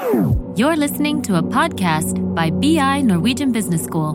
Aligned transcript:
You're 0.00 0.76
listening 0.76 1.20
to 1.22 1.36
a 1.36 1.42
podcast 1.42 2.34
by 2.34 2.48
BI 2.48 3.02
Norwegian 3.02 3.52
Business 3.52 3.84
School. 3.84 4.14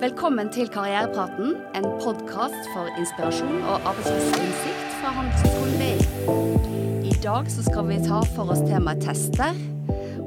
Velkommen 0.00 0.52
til 0.52 0.68
Karrierepraten, 0.68 1.56
en 1.74 1.84
podkast 2.02 2.68
for 2.74 2.92
inspirasjon 2.98 3.62
og 3.62 3.80
arbeidslivsinnsikt 3.88 4.98
fra 5.00 5.14
Handelshøyskolen 5.16 5.78
BI. 5.80 7.08
I 7.08 7.14
dag 7.22 7.48
skal 7.50 7.88
vi 7.88 8.02
ta 8.04 8.20
for 8.34 8.52
oss 8.52 8.60
temaet 8.68 9.00
tester, 9.00 9.56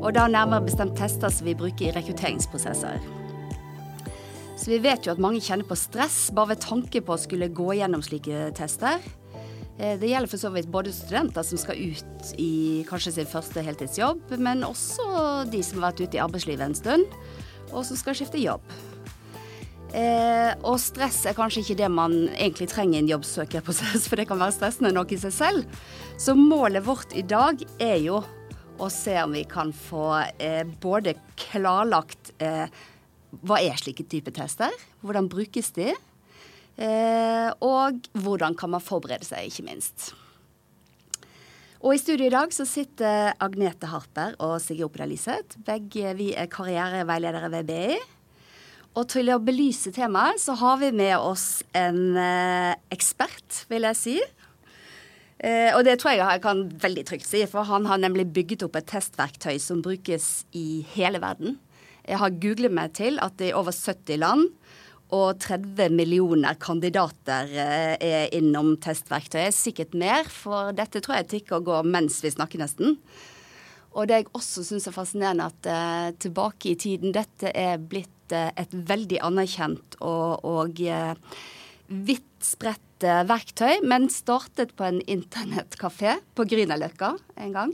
og 0.02 0.16
da 0.18 0.26
nærmere 0.28 0.66
bestemt 0.66 0.98
tester 0.98 1.30
som 1.30 1.46
vi 1.46 1.54
bruker 1.54 1.92
i 1.92 1.94
rekrutteringsprosesser. 2.00 3.25
Så 4.56 4.72
vi 4.72 4.80
vet 4.80 5.04
jo 5.06 5.12
at 5.12 5.20
mange 5.22 5.44
kjenner 5.44 5.68
på 5.68 5.76
stress 5.78 6.30
bare 6.34 6.54
ved 6.54 6.64
tanke 6.64 7.02
på 7.04 7.16
å 7.16 7.20
skulle 7.20 7.52
gå 7.52 7.74
gjennom 7.76 8.04
slike 8.06 8.50
tester. 8.56 9.04
Eh, 9.78 9.98
Det 10.00 10.08
gjelder 10.08 10.32
for 10.32 10.40
så 10.40 10.52
vidt 10.54 10.72
både 10.72 10.94
studenter 10.96 11.44
som 11.44 11.60
skal 11.60 11.76
ut 11.76 12.34
i 12.40 12.86
kanskje 12.88 13.18
sin 13.18 13.28
første 13.28 13.62
heltidsjobb, 13.62 14.38
men 14.40 14.64
også 14.64 15.50
de 15.52 15.62
som 15.62 15.82
har 15.82 15.92
vært 15.92 16.06
ute 16.08 16.18
i 16.18 16.24
arbeidslivet 16.24 16.64
en 16.70 16.78
stund, 16.78 17.06
og 17.74 17.84
som 17.84 18.00
skal 18.00 18.16
skifte 18.16 18.40
jobb. 18.40 18.64
Eh, 19.96 20.52
og 20.64 20.80
stress 20.80 21.22
er 21.28 21.36
kanskje 21.36 21.62
ikke 21.62 21.78
det 21.84 21.92
man 21.92 22.16
egentlig 22.34 22.68
trenger 22.72 22.98
i 22.98 23.04
en 23.04 23.12
jobbsøkerprosess, 23.12 24.08
for 24.10 24.16
det 24.20 24.28
kan 24.32 24.40
være 24.40 24.56
stressende 24.56 24.96
nok 24.96 25.12
i 25.12 25.20
seg 25.20 25.36
selv. 25.36 25.84
Så 26.18 26.36
målet 26.36 26.88
vårt 26.88 27.12
i 27.16 27.24
dag 27.28 27.60
er 27.80 28.00
jo 28.04 28.24
å 28.80 28.90
se 28.92 29.16
om 29.22 29.36
vi 29.36 29.46
kan 29.48 29.72
få 29.76 30.08
eh, 30.40 30.64
både 30.84 31.16
klarlagt 31.40 32.34
eh, 32.44 32.68
hva 33.44 33.60
er 33.64 33.80
slike 33.80 34.06
type 34.12 34.32
tester, 34.36 34.74
hvordan 35.04 35.30
brukes 35.32 35.72
de, 35.76 35.92
eh, 36.78 37.50
og 37.66 38.08
hvordan 38.14 38.56
kan 38.56 38.72
man 38.76 38.84
forberede 38.84 39.28
seg, 39.28 39.50
ikke 39.50 39.68
minst. 39.68 40.14
Og 41.86 41.94
i 41.94 42.02
studio 42.02 42.26
i 42.26 42.34
dag 42.34 42.54
så 42.56 42.66
sitter 42.66 43.36
Agnete 43.44 43.92
Harper 43.92 44.34
og 44.42 44.58
Sigrid 44.64 44.88
Opedal 44.88 45.12
Liseth. 45.14 45.60
Begge 45.68 46.16
vi 46.18 46.32
er 46.34 46.50
karriereveiledere 46.50 47.52
ved 47.54 47.68
BI. 47.70 47.98
Og 48.96 49.04
til 49.12 49.30
å 49.30 49.42
belyse 49.44 49.92
temaet 49.94 50.40
så 50.42 50.56
har 50.58 50.80
vi 50.82 50.90
med 50.96 51.14
oss 51.20 51.62
en 51.76 52.16
eh, 52.18 52.74
ekspert, 52.96 53.66
vil 53.70 53.86
jeg 53.92 54.00
si. 54.00 54.16
Eh, 55.44 55.76
og 55.76 55.84
det 55.86 55.98
tror 56.00 56.14
jeg 56.14 56.24
jeg 56.24 56.44
kan 56.46 56.64
veldig 56.82 57.04
trygt 57.10 57.28
si, 57.28 57.44
for 57.52 57.68
han 57.68 57.86
har 57.90 58.00
nemlig 58.02 58.30
bygget 58.34 58.64
opp 58.66 58.80
et 58.80 58.88
testverktøy 58.90 59.60
som 59.60 59.84
brukes 59.86 60.48
i 60.56 60.86
hele 60.96 61.20
verden. 61.22 61.60
Jeg 62.06 62.22
har 62.22 62.42
googlet 62.42 62.74
meg 62.74 62.94
til 62.98 63.18
at 63.24 63.38
det 63.40 63.52
er 63.52 63.60
over 63.60 63.74
70 63.74 64.20
land 64.22 64.50
og 65.14 65.38
30 65.42 65.94
millioner 65.94 66.58
kandidater 66.62 67.52
eh, 67.52 67.94
er 68.02 68.34
innom 68.36 68.74
testverktøyet. 68.82 69.54
Sikkert 69.54 69.94
mer, 69.98 70.28
for 70.32 70.74
dette 70.76 71.02
tror 71.04 71.20
jeg 71.20 71.30
tikker 71.36 71.60
og 71.60 71.70
går 71.70 71.90
mens 71.94 72.20
vi 72.26 72.34
snakker, 72.34 72.62
nesten. 72.62 72.98
Og 73.96 74.10
det 74.10 74.20
jeg 74.20 74.32
også 74.36 74.66
syns 74.66 74.90
er 74.90 74.96
fascinerende, 74.96 75.50
at 75.52 75.70
eh, 75.72 76.10
tilbake 76.26 76.74
i 76.74 76.80
tiden 76.80 77.14
Dette 77.16 77.54
er 77.54 77.78
blitt 77.80 78.34
eh, 78.34 78.50
et 78.58 78.74
veldig 78.74 79.22
anerkjent 79.30 80.00
og, 80.02 80.42
og 80.46 80.82
vidt 81.86 82.32
spredt 82.44 82.82
verktøy, 83.30 83.84
men 83.86 84.08
startet 84.10 84.72
på 84.78 84.88
en 84.88 85.02
internettkafé 85.12 86.16
på 86.34 86.46
Grünerløkka 86.50 87.12
en 87.44 87.54
gang. 87.54 87.74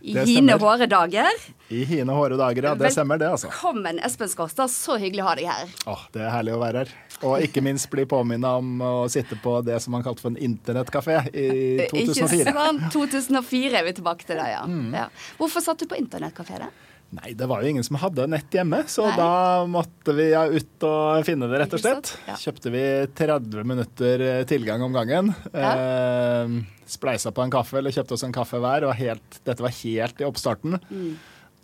I 0.00 0.14
Det 0.14 0.24
hine 0.28 0.54
stemmer. 0.58 0.86
dager. 0.86 1.26
I 1.68 1.84
hine 1.84 2.12
håre 2.14 2.36
dager, 2.38 2.62
ja. 2.70 2.74
Det 2.78 2.92
stemmer, 2.94 3.18
det, 3.18 3.28
altså. 3.28 3.48
Velkommen, 3.50 3.98
Espen 4.06 4.28
Skårstad. 4.30 4.70
Så 4.70 4.96
hyggelig 4.98 5.24
å 5.24 5.28
ha 5.28 5.34
deg 5.34 5.48
her. 5.50 5.72
Åh, 5.90 6.04
det 6.14 6.22
er 6.22 6.30
herlig 6.30 6.54
å 6.54 6.60
være 6.62 6.84
her. 6.84 6.92
Og 7.26 7.42
ikke 7.42 7.62
minst 7.66 7.90
bli 7.90 8.04
påminna 8.06 8.54
om 8.60 8.78
å 8.80 8.92
sitte 9.10 9.34
på 9.42 9.56
det 9.66 9.80
som 9.82 9.92
man 9.96 10.04
kalte 10.06 10.22
for 10.22 10.30
en 10.30 10.38
internettkafé 10.38 11.18
i 11.34 11.48
2004. 11.90 12.44
Ikke 12.46 12.54
sant? 12.54 12.86
2004 12.94 13.80
er 13.80 13.88
vi 13.90 13.96
tilbake 13.98 14.24
til 14.28 14.38
det, 14.38 14.46
ja. 14.54 14.62
Mm. 14.70 14.92
ja. 14.94 15.08
Hvorfor 15.40 15.64
satt 15.66 15.82
du 15.82 15.88
på 15.90 15.98
internettkafé, 15.98 16.60
da? 16.62 16.70
Nei, 17.08 17.32
det 17.32 17.46
var 17.48 17.62
jo 17.64 17.70
ingen 17.72 17.84
som 17.86 17.96
hadde 18.02 18.26
nett 18.28 18.52
hjemme, 18.52 18.82
så 18.90 19.06
Nei. 19.06 19.14
da 19.16 19.64
måtte 19.70 20.12
vi 20.12 20.26
ja, 20.28 20.42
ut 20.44 20.84
og 20.84 21.24
finne 21.24 21.48
det, 21.48 21.62
rett 21.62 21.76
og 21.78 21.80
slett. 21.80 22.10
Ja. 22.28 22.36
Kjøpte 22.36 22.72
vi 22.74 22.82
30 23.16 23.64
minutter 23.64 24.24
eh, 24.26 24.42
tilgang 24.48 24.84
om 24.84 24.92
gangen. 24.92 25.32
Eh, 25.56 26.52
spleisa 26.88 27.32
på 27.32 27.46
en 27.46 27.54
kaffe, 27.54 27.78
eller 27.80 27.96
kjøpte 27.96 28.18
oss 28.18 28.26
en 28.28 28.36
kaffe 28.36 28.60
hver. 28.60 28.84
Og 28.90 28.92
helt, 29.00 29.40
dette 29.48 29.64
var 29.64 29.72
helt 29.80 30.20
i 30.20 30.28
oppstarten. 30.28 30.76
Mm. 30.90 31.16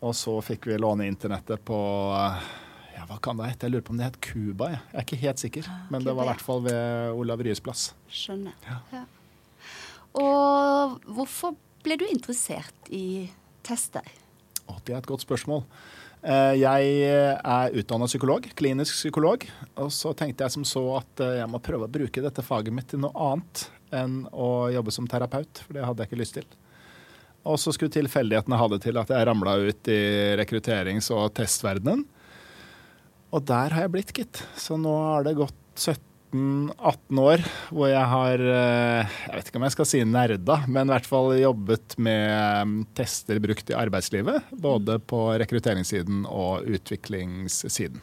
Og 0.08 0.16
så 0.16 0.38
fikk 0.44 0.70
vi 0.70 0.80
låne 0.80 1.10
internettet 1.12 1.60
på 1.68 1.78
ja, 2.94 3.04
hva 3.10 3.20
kan 3.20 3.36
det 3.36 3.52
hete? 3.52 3.68
Jeg 3.68 3.76
lurer 3.76 3.84
på 3.84 3.92
om 3.92 4.00
det 4.00 4.08
het 4.08 4.20
Cuba. 4.24 4.72
Jeg. 4.72 4.80
jeg 4.80 4.96
er 4.96 5.06
ikke 5.06 5.22
helt 5.26 5.44
sikker, 5.44 5.70
men 5.92 6.08
det 6.08 6.16
var 6.16 6.24
i 6.24 6.32
hvert 6.32 6.48
fall 6.48 6.64
ved 6.64 7.20
Olav 7.20 7.44
Ryes 7.44 7.60
plass. 7.64 7.90
Skjønner. 8.08 8.56
Ja. 8.64 8.80
Ja. 8.96 9.04
Og 10.24 11.00
hvorfor 11.12 11.56
ble 11.84 12.00
du 12.00 12.08
interessert 12.08 12.92
i 12.94 13.28
tester? 13.66 14.08
Å, 14.70 14.78
det 14.84 14.94
er 14.94 15.02
et 15.02 15.08
godt 15.10 15.24
spørsmål. 15.24 15.64
Eh, 16.24 16.54
Jeg 16.62 16.92
er 17.36 17.74
utdanna 17.76 18.08
psykolog, 18.08 18.46
klinisk 18.56 18.96
psykolog. 18.96 19.44
Og 19.76 19.90
så 19.92 20.14
tenkte 20.16 20.46
jeg 20.46 20.54
som 20.56 20.64
så 20.68 20.84
at 21.02 21.24
eh, 21.24 21.38
jeg 21.42 21.50
må 21.52 21.60
prøve 21.64 21.88
å 21.88 21.94
bruke 21.98 22.24
dette 22.24 22.44
faget 22.44 22.74
mitt 22.74 22.88
til 22.92 23.02
noe 23.04 23.12
annet 23.32 23.66
enn 23.94 24.22
å 24.32 24.70
jobbe 24.74 24.94
som 24.94 25.06
terapeut, 25.06 25.60
for 25.66 25.76
det 25.76 25.84
hadde 25.84 26.02
jeg 26.02 26.10
ikke 26.10 26.22
lyst 26.22 26.38
til. 26.40 26.46
Og 27.44 27.58
så 27.60 27.74
skulle 27.76 27.92
tilfeldighetene 27.92 28.56
ha 28.56 28.68
det 28.72 28.80
til 28.86 28.96
at 28.96 29.10
jeg 29.12 29.26
ramla 29.28 29.58
ut 29.68 29.90
i 29.92 30.00
rekrutterings- 30.40 31.12
og 31.12 31.28
testverdenen. 31.36 32.06
Og 33.34 33.44
der 33.44 33.74
har 33.74 33.84
jeg 33.84 33.92
blitt, 33.92 34.12
gitt. 34.16 34.40
Så 34.56 34.78
nå 34.80 34.94
har 35.10 35.26
det 35.26 35.36
gått 35.36 35.54
17-18 36.34 37.20
år 37.22 37.42
hvor 37.70 37.90
jeg 37.90 38.06
har 38.10 38.42
eh, 38.42 39.12
Jeg 39.28 39.36
vet 39.36 39.50
ikke 39.50 39.60
om 39.60 39.66
jeg 39.68 39.74
skal 39.76 39.88
si 39.88 40.00
nerda, 40.08 40.56
men 40.66 40.88
i 40.88 40.94
hvert 40.94 41.06
fall 41.08 41.30
jobbet 41.38 41.94
med 42.02 42.70
mm, 42.70 42.74
tester 42.98 43.38
brukt 43.42 43.70
i 43.70 43.76
arbeidslivet. 43.78 44.50
Både 44.50 44.98
på 44.98 45.20
rekrutteringssiden 45.40 46.24
og 46.26 46.66
utviklingssiden. 46.66 48.02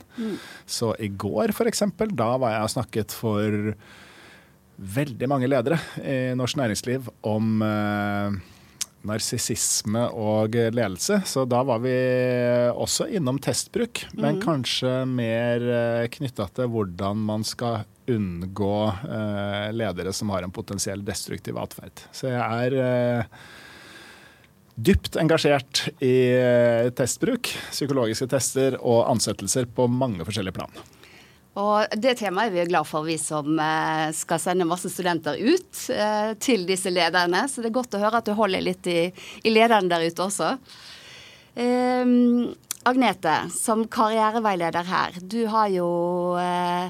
Så 0.65 0.93
i 0.99 1.11
går, 1.11 1.51
f.eks., 1.51 1.83
da 2.15 2.31
var 2.39 2.55
jeg 2.55 2.69
og 2.69 2.73
snakket 2.77 3.15
for 3.15 3.75
veldig 4.81 5.27
mange 5.29 5.49
ledere 5.51 5.77
i 5.99 6.33
norsk 6.37 6.57
næringsliv 6.57 7.11
om 7.27 7.61
eh, 7.67 8.39
narsissisme 9.07 10.07
og 10.13 10.55
ledelse. 10.55 11.21
Så 11.27 11.45
da 11.49 11.61
var 11.67 11.81
vi 11.83 11.93
også 12.71 13.09
innom 13.11 13.39
testbruk, 13.41 14.05
men 14.17 14.39
kanskje 14.43 15.01
mer 15.09 15.65
uh, 15.65 16.09
knytta 16.13 16.47
til 16.55 16.69
hvordan 16.73 17.23
man 17.25 17.45
skal 17.47 17.81
unngå 18.15 18.75
eh, 18.87 19.67
ledere 19.73 20.13
som 20.13 20.31
har 20.33 20.45
en 20.45 20.53
potensiell 20.53 21.03
destruktiv 21.05 21.57
atferd. 21.61 22.03
Så 22.15 22.29
jeg 22.29 22.39
er 22.39 22.77
eh, 22.81 23.43
dypt 24.75 25.19
engasjert 25.21 25.87
i 26.03 26.15
eh, 26.37 26.89
testbruk, 26.95 27.51
psykologiske 27.71 28.29
tester 28.31 28.79
og 28.79 29.05
ansettelser 29.11 29.69
på 29.71 29.87
mange 29.91 30.25
forskjellige 30.27 30.57
plan. 30.59 30.81
Og 31.61 31.99
det 31.99 32.15
temaet 32.21 32.53
er 32.53 32.55
vi 32.55 32.69
glad 32.69 32.87
for, 32.87 33.03
vi 33.03 33.17
som 33.19 33.59
skal 34.15 34.39
sende 34.39 34.63
masse 34.63 34.87
studenter 34.87 35.35
ut 35.35 35.81
til 36.39 36.63
disse 36.63 36.93
lederne. 36.95 37.41
Så 37.51 37.59
det 37.59 37.73
er 37.73 37.75
godt 37.75 37.97
å 37.97 37.99
høre 37.99 38.21
at 38.21 38.29
du 38.29 38.31
holder 38.37 38.63
litt 38.63 38.87
i, 38.87 39.01
i 39.43 39.51
lederne 39.51 39.91
der 39.91 40.05
ute 40.07 40.23
også. 40.29 40.53
Ehm, 41.59 42.53
Agnete, 42.83 43.49
som 43.53 43.83
karriereveileder 43.87 44.87
her, 44.89 45.17
du 45.21 45.45
har 45.53 45.67
jo 45.69 45.87
eh, 46.41 46.89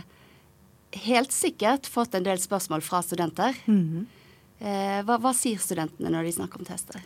helt 1.05 1.33
sikkert 1.35 1.87
fått 1.89 2.15
en 2.17 2.25
del 2.27 2.41
spørsmål 2.41 2.83
fra 2.85 3.01
studenter. 3.05 3.57
Eh, 4.61 4.99
hva, 5.07 5.17
hva 5.17 5.33
sier 5.33 5.61
studentene 5.61 6.11
når 6.13 6.27
de 6.27 6.37
snakker 6.37 6.61
om 6.61 6.67
tester? 6.67 7.01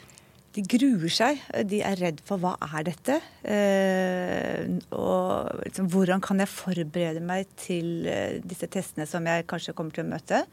De 0.55 0.63
gruer 0.63 1.11
seg. 1.11 1.41
De 1.67 1.81
er 1.83 1.99
redd 1.99 2.21
for 2.23 2.39
hva 2.39 2.53
er 2.63 2.85
dette? 2.87 3.19
Eh, 3.43 4.77
og 4.95 5.51
liksom, 5.65 5.89
hvordan 5.91 6.23
kan 6.23 6.39
jeg 6.39 6.51
forberede 6.51 7.23
meg 7.23 7.49
til 7.59 8.07
eh, 8.07 8.39
disse 8.43 8.69
testene 8.71 9.07
som 9.09 9.27
jeg 9.27 9.47
kanskje 9.51 9.75
kommer 9.75 9.95
til 9.95 10.05
å 10.05 10.11
møte? 10.13 10.45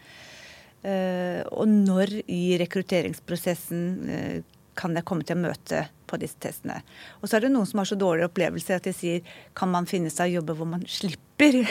Eh, 0.83 1.43
og 1.55 1.71
når 1.71 2.17
i 2.27 2.57
rekrutteringsprosessen 2.59 3.85
eh, 4.11 4.41
kan 4.79 4.97
jeg 4.97 5.07
komme 5.09 5.27
til 5.27 5.39
å 5.39 5.45
møte 5.45 5.85
på 6.09 6.19
disse 6.21 6.39
testene. 6.43 6.81
Og 7.21 7.29
så 7.29 7.39
er 7.39 7.47
det 7.47 7.53
noen 7.55 7.69
som 7.69 7.81
har 7.81 7.89
så 7.89 7.99
dårlige 7.99 8.29
opplevelser 8.31 8.79
at 8.79 8.89
de 8.89 8.95
sier 8.97 9.37
kan 9.59 9.71
man 9.73 9.89
finne 9.89 10.13
seg 10.13 10.35
jobber 10.37 10.59
hvor 10.59 10.69
man 10.69 10.85
slipper 10.89 11.63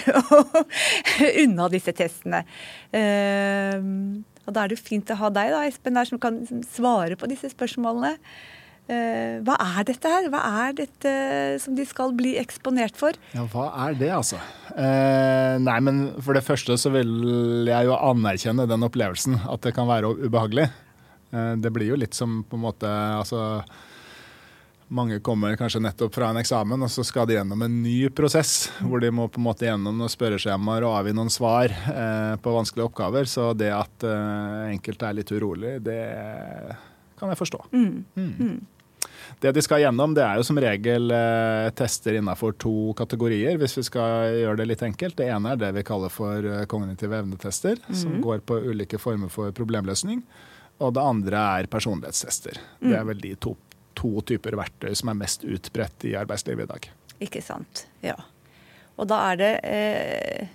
unna 1.44 1.69
disse 1.74 1.94
testene. 1.98 2.44
Uh, 2.94 4.21
og 4.48 4.56
da 4.56 4.63
er 4.63 4.71
det 4.71 4.80
jo 4.80 4.88
fint 4.88 5.13
å 5.13 5.19
ha 5.21 5.30
deg, 5.33 5.53
da, 5.53 5.62
Espen, 5.69 5.98
der, 5.98 6.09
som 6.09 6.21
kan 6.21 6.42
svare 6.71 7.18
på 7.19 7.30
disse 7.31 7.51
spørsmålene. 7.53 8.15
Uh, 8.89 9.38
hva 9.45 9.56
er 9.62 9.86
dette 9.88 10.09
her? 10.09 10.27
Hva 10.33 10.42
er 10.65 10.74
dette 10.81 11.12
som 11.63 11.77
de 11.77 11.86
skal 11.88 12.15
bli 12.18 12.33
eksponert 12.42 12.97
for? 13.00 13.15
Ja, 13.38 13.45
hva 13.54 13.69
er 13.86 13.95
det, 14.00 14.09
altså? 14.15 14.42
Uh, 14.74 15.62
nei, 15.62 15.77
men 15.86 16.01
for 16.25 16.36
det 16.36 16.44
første 16.47 16.75
så 16.81 16.92
vil 16.94 17.69
jeg 17.69 17.88
jo 17.88 17.95
anerkjenne 17.95 18.65
den 18.68 18.88
opplevelsen, 18.88 19.44
at 19.45 19.63
det 19.63 19.75
kan 19.77 19.89
være 19.89 20.15
ubehagelig. 20.25 20.71
Eh, 21.31 21.54
det 21.57 21.72
blir 21.74 21.94
jo 21.94 22.00
litt 22.00 22.18
som 22.18 22.44
på 22.44 22.60
en 22.60 22.66
måte 22.68 22.92
Altså 22.92 23.63
mange 24.92 25.22
kommer 25.24 25.56
kanskje 25.56 25.80
nettopp 25.80 26.16
fra 26.18 26.30
en 26.31 26.39
eksamen, 26.42 26.81
og 26.83 26.92
så 26.92 27.04
skal 27.07 27.28
de 27.28 27.38
gjennom 27.38 27.62
en 27.63 27.78
ny 27.83 28.10
prosess. 28.12 28.68
Hvor 28.83 29.00
de 29.00 29.12
må 29.16 29.30
på 29.31 29.39
en 29.39 29.45
måte 29.45 29.69
gjennom 29.69 29.95
noen 29.95 30.12
spørreskjemaer 30.12 30.83
og 30.83 30.98
avgi 30.98 31.13
noen 31.16 31.31
svar 31.31 31.72
eh, 31.72 32.33
på 32.44 32.56
vanskelige 32.57 32.89
oppgaver. 32.89 33.30
Så 33.31 33.54
det 33.56 33.72
at 33.72 34.04
eh, 34.04 34.74
enkelte 34.74 35.07
er 35.07 35.16
litt 35.22 35.31
urolig, 35.31 35.78
det 35.86 36.01
kan 37.22 37.31
jeg 37.31 37.39
forstå. 37.39 37.63
Mm. 37.72 38.04
Mm. 38.19 38.60
Det 39.39 39.56
de 39.56 39.63
skal 39.63 39.86
gjennom, 39.86 40.12
det 40.18 40.25
er 40.28 40.42
jo 40.42 40.45
som 40.50 40.60
regel 40.60 41.16
eh, 41.16 41.72
tester 41.78 42.19
innenfor 42.19 42.60
to 42.60 42.92
kategorier, 43.00 43.56
hvis 43.62 43.80
vi 43.80 43.88
skal 43.88 44.42
gjøre 44.42 44.60
det 44.60 44.69
litt 44.74 44.88
enkelt. 44.92 45.22
Det 45.24 45.31
ene 45.31 45.56
er 45.56 45.68
det 45.69 45.72
vi 45.80 45.88
kaller 45.88 46.12
for 46.12 46.68
kognitive 46.68 47.24
evnetester, 47.24 47.80
mm. 47.88 48.00
som 48.04 48.19
går 48.28 48.44
på 48.44 48.60
ulike 48.68 49.00
former 49.00 49.31
for 49.31 49.56
problemløsning. 49.56 50.19
Og 50.81 50.95
det 50.98 51.04
andre 51.06 51.42
er 51.62 51.69
personlighetstester. 51.72 52.57
Det 52.81 52.95
er 52.98 53.06
vel 53.06 53.22
de 53.22 53.36
to 53.38 53.56
to 53.98 54.22
typer 54.28 54.56
verktøy 54.60 54.94
som 54.98 55.12
er 55.12 55.19
mest 55.19 55.45
utbredt 55.45 56.07
i 56.10 56.16
arbeidslivet 56.19 56.68
i 56.68 56.72
dag. 56.72 56.88
Ikke 57.22 57.42
sant. 57.45 57.86
Ja. 58.06 58.18
Og 59.00 59.10
da 59.10 59.19
er 59.31 59.39
det 59.39 59.51
eh, 59.68 60.48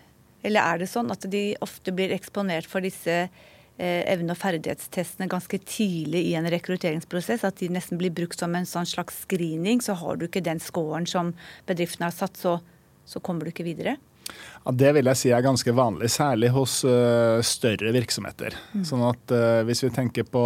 Eller 0.47 0.63
er 0.63 0.81
det 0.83 0.91
sånn 0.91 1.11
at 1.11 1.25
de 1.31 1.57
ofte 1.65 1.93
blir 1.95 2.13
eksponert 2.15 2.69
for 2.71 2.85
disse 2.85 3.15
eh, 3.27 4.03
evne- 4.07 4.35
og 4.35 4.39
ferdighetstestene 4.39 5.27
ganske 5.31 5.59
tidlig 5.67 6.23
i 6.29 6.35
en 6.39 6.47
rekrutteringsprosess? 6.53 7.45
At 7.47 7.59
de 7.63 7.71
nesten 7.75 7.99
blir 7.99 8.15
brukt 8.15 8.39
som 8.39 8.55
en 8.55 8.69
sånn 8.69 8.87
slags 8.87 9.25
screening? 9.25 9.83
Så 9.83 9.97
har 9.99 10.19
du 10.19 10.29
ikke 10.29 10.45
den 10.45 10.63
scoren 10.63 11.09
som 11.11 11.35
bedriften 11.67 12.07
har 12.07 12.15
satt, 12.15 12.39
så, 12.39 12.61
så 13.07 13.23
kommer 13.23 13.47
du 13.47 13.55
ikke 13.55 13.67
videre? 13.67 13.97
Ja, 14.29 14.75
det 14.75 14.93
vil 14.97 15.11
jeg 15.13 15.21
si 15.21 15.31
er 15.31 15.45
ganske 15.45 15.75
vanlig, 15.77 16.11
særlig 16.11 16.51
hos 16.55 16.81
uh, 16.89 17.39
større 17.47 17.93
virksomheter. 17.95 18.57
Mm. 18.75 18.85
Sånn 18.89 19.05
at 19.07 19.35
uh, 19.35 19.63
hvis 19.69 19.85
vi 19.87 19.93
tenker 19.95 20.27
på 20.27 20.45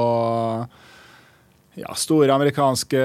ja, 1.74 1.94
store 1.94 2.34
amerikanske 2.34 3.00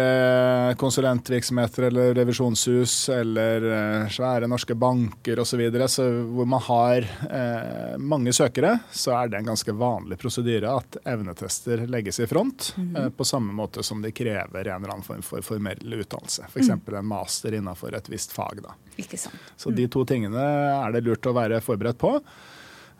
konsulentvirksomheter 0.77 1.83
eller 1.83 2.13
revisjonshus 2.15 3.09
eller 3.09 3.65
eh, 3.71 4.07
svære 4.09 4.47
norske 4.49 4.75
banker 4.75 5.39
osv. 5.39 5.61
Hvor 5.69 6.45
man 6.49 6.63
har 6.65 7.05
eh, 7.29 7.97
mange 7.97 8.33
søkere, 8.33 8.79
så 8.91 9.13
er 9.19 9.29
det 9.29 9.39
en 9.39 9.51
ganske 9.51 9.75
vanlig 9.77 10.17
prosedyre 10.21 10.73
at 10.79 10.97
evnetester 11.05 11.85
legges 11.87 12.19
i 12.19 12.27
front. 12.27 12.73
Mm 12.77 12.89
-hmm. 12.89 13.05
eh, 13.05 13.09
på 13.09 13.23
samme 13.23 13.53
måte 13.53 13.83
som 13.83 14.01
de 14.01 14.11
krever 14.11 14.67
en 14.67 14.83
eller 14.83 14.93
annen 14.93 15.03
form 15.03 15.21
for 15.21 15.41
formell 15.41 15.93
utdannelse. 15.93 16.45
F.eks. 16.49 16.69
Mm. 16.69 16.95
en 16.95 17.05
master 17.05 17.53
innenfor 17.53 17.95
et 17.95 18.09
visst 18.09 18.31
fag. 18.31 18.59
Da. 18.63 18.73
Så 19.57 19.69
de 19.69 19.87
to 19.87 20.05
tingene 20.05 20.41
er 20.85 20.91
det 20.91 21.01
lurt 21.01 21.25
å 21.25 21.33
være 21.33 21.61
forberedt 21.61 21.97
på. 21.97 22.19